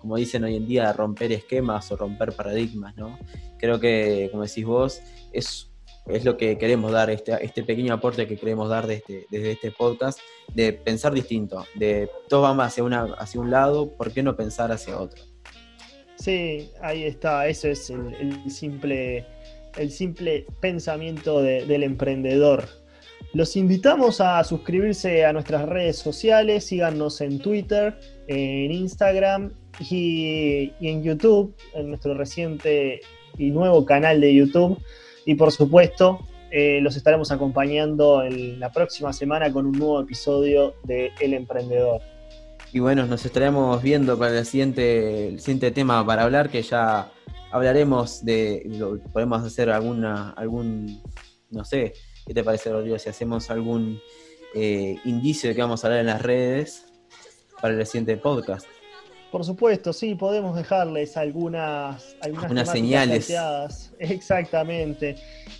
Como 0.00 0.16
dicen 0.16 0.44
hoy 0.44 0.56
en 0.56 0.66
día, 0.66 0.92
romper 0.92 1.30
esquemas 1.32 1.90
o 1.92 1.96
romper 1.96 2.32
paradigmas, 2.32 2.96
¿no? 2.96 3.18
Creo 3.58 3.78
que, 3.78 4.28
como 4.32 4.44
decís 4.44 4.64
vos, 4.64 5.00
es, 5.32 5.70
es 6.06 6.24
lo 6.24 6.36
que 6.36 6.58
queremos 6.58 6.90
dar, 6.92 7.10
este, 7.10 7.32
este 7.44 7.62
pequeño 7.62 7.94
aporte 7.94 8.26
que 8.26 8.36
queremos 8.36 8.68
dar 8.68 8.86
desde, 8.86 9.26
desde 9.30 9.52
este 9.52 9.70
podcast, 9.70 10.18
de 10.54 10.72
pensar 10.72 11.12
distinto, 11.12 11.64
de 11.74 12.10
todos 12.28 12.42
vamos 12.42 12.66
hacia, 12.66 12.82
una, 12.82 13.14
hacia 13.18 13.40
un 13.40 13.50
lado, 13.50 13.90
¿por 13.96 14.12
qué 14.12 14.22
no 14.22 14.36
pensar 14.36 14.72
hacia 14.72 14.98
otro? 14.98 15.22
Sí, 16.16 16.70
ahí 16.82 17.04
está, 17.04 17.46
eso 17.48 17.68
es 17.68 17.88
el, 17.88 18.50
simple, 18.50 19.26
el 19.78 19.90
simple 19.90 20.46
pensamiento 20.60 21.40
del 21.40 21.82
emprendedor. 21.82 22.68
Los 23.32 23.56
invitamos 23.56 24.20
a 24.20 24.42
suscribirse 24.44 25.24
a 25.24 25.32
nuestras 25.32 25.66
redes 25.66 25.96
sociales, 25.96 26.64
síganos 26.64 27.20
en 27.20 27.38
Twitter, 27.38 27.98
en 28.26 28.72
Instagram 28.72 29.52
y, 29.78 30.72
en 30.80 31.02
YouTube, 31.02 31.54
en 31.74 31.88
nuestro 31.88 32.14
reciente 32.14 33.00
y 33.38 33.50
nuevo 33.50 33.84
canal 33.84 34.20
de 34.20 34.34
YouTube. 34.34 34.78
Y 35.24 35.34
por 35.34 35.52
supuesto, 35.52 36.26
eh, 36.50 36.80
los 36.82 36.96
estaremos 36.96 37.30
acompañando 37.30 38.22
en 38.24 38.58
la 38.58 38.72
próxima 38.72 39.12
semana 39.12 39.52
con 39.52 39.66
un 39.66 39.78
nuevo 39.78 40.00
episodio 40.00 40.74
de 40.84 41.12
El 41.20 41.34
Emprendedor. 41.34 42.00
Y 42.72 42.78
bueno, 42.78 43.06
nos 43.06 43.24
estaremos 43.24 43.82
viendo 43.82 44.18
para 44.18 44.38
el 44.38 44.46
siguiente, 44.46 45.28
el 45.28 45.40
siguiente 45.40 45.70
tema 45.70 46.04
para 46.06 46.22
hablar, 46.22 46.50
que 46.50 46.62
ya 46.62 47.10
hablaremos 47.50 48.24
de, 48.24 48.96
podemos 49.12 49.42
hacer 49.42 49.70
alguna, 49.70 50.30
algún, 50.30 51.02
no 51.50 51.64
sé, 51.64 51.94
¿qué 52.26 52.34
te 52.34 52.44
parece, 52.44 52.70
Rodrigo? 52.70 52.98
Si 52.98 53.08
hacemos 53.08 53.50
algún 53.50 54.00
eh, 54.54 54.96
indicio 55.04 55.48
de 55.48 55.56
que 55.56 55.62
vamos 55.62 55.82
a 55.82 55.88
hablar 55.88 56.00
en 56.00 56.06
las 56.06 56.22
redes 56.22 56.86
para 57.60 57.74
el 57.74 57.86
siguiente 57.86 58.16
podcast. 58.16 58.66
Por 59.30 59.44
supuesto, 59.44 59.92
sí, 59.92 60.16
podemos 60.16 60.56
dejarles 60.56 61.16
algunas, 61.16 62.16
algunas 62.20 62.68
señales. 62.70 63.26
planteadas. 63.26 63.92
Exactamente. 63.98 65.16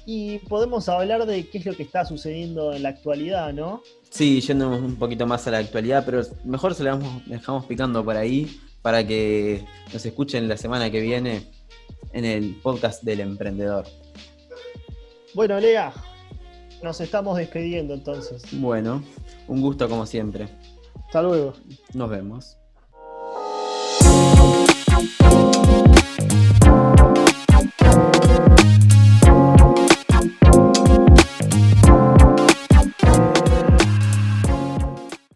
Y 0.07 0.39
podemos 0.41 0.89
hablar 0.89 1.25
de 1.27 1.49
qué 1.49 1.59
es 1.59 1.67
lo 1.67 1.77
que 1.77 1.85
está 1.85 2.05
sucediendo 2.05 2.73
en 2.73 2.83
la 2.83 2.89
actualidad, 2.89 3.53
¿no? 3.53 3.83
Sí, 4.09 4.41
yendo 4.41 4.71
un 4.71 4.97
poquito 4.97 5.27
más 5.27 5.47
a 5.47 5.53
la 5.53 5.59
actualidad, 5.59 6.05
pero 6.05 6.23
mejor 6.45 6.75
se 6.75 6.83
la 6.83 6.97
dejamos, 6.97 7.27
dejamos 7.27 7.67
picando 7.67 8.05
por 8.05 8.17
ahí 8.17 8.61
para 8.83 9.07
que 9.07 9.65
nos 9.93 10.05
escuchen 10.05 10.49
la 10.49 10.57
semana 10.57 10.91
que 10.91 11.01
viene 11.01 11.47
en 12.13 12.25
el 12.25 12.57
podcast 12.57 13.05
del 13.05 13.21
emprendedor. 13.21 13.87
Bueno, 15.35 15.61
Lea, 15.61 15.93
nos 16.83 17.01
estamos 17.01 17.37
despidiendo 17.37 17.95
entonces. 17.95 18.43
Bueno, 18.53 19.05
un 19.47 19.61
gusto 19.61 19.89
como 19.89 20.07
siempre. 20.07 20.49
Hasta 21.07 21.23
luego. 21.23 21.53
Nos 21.95 22.11
vemos. 22.11 22.60
you 25.01 25.50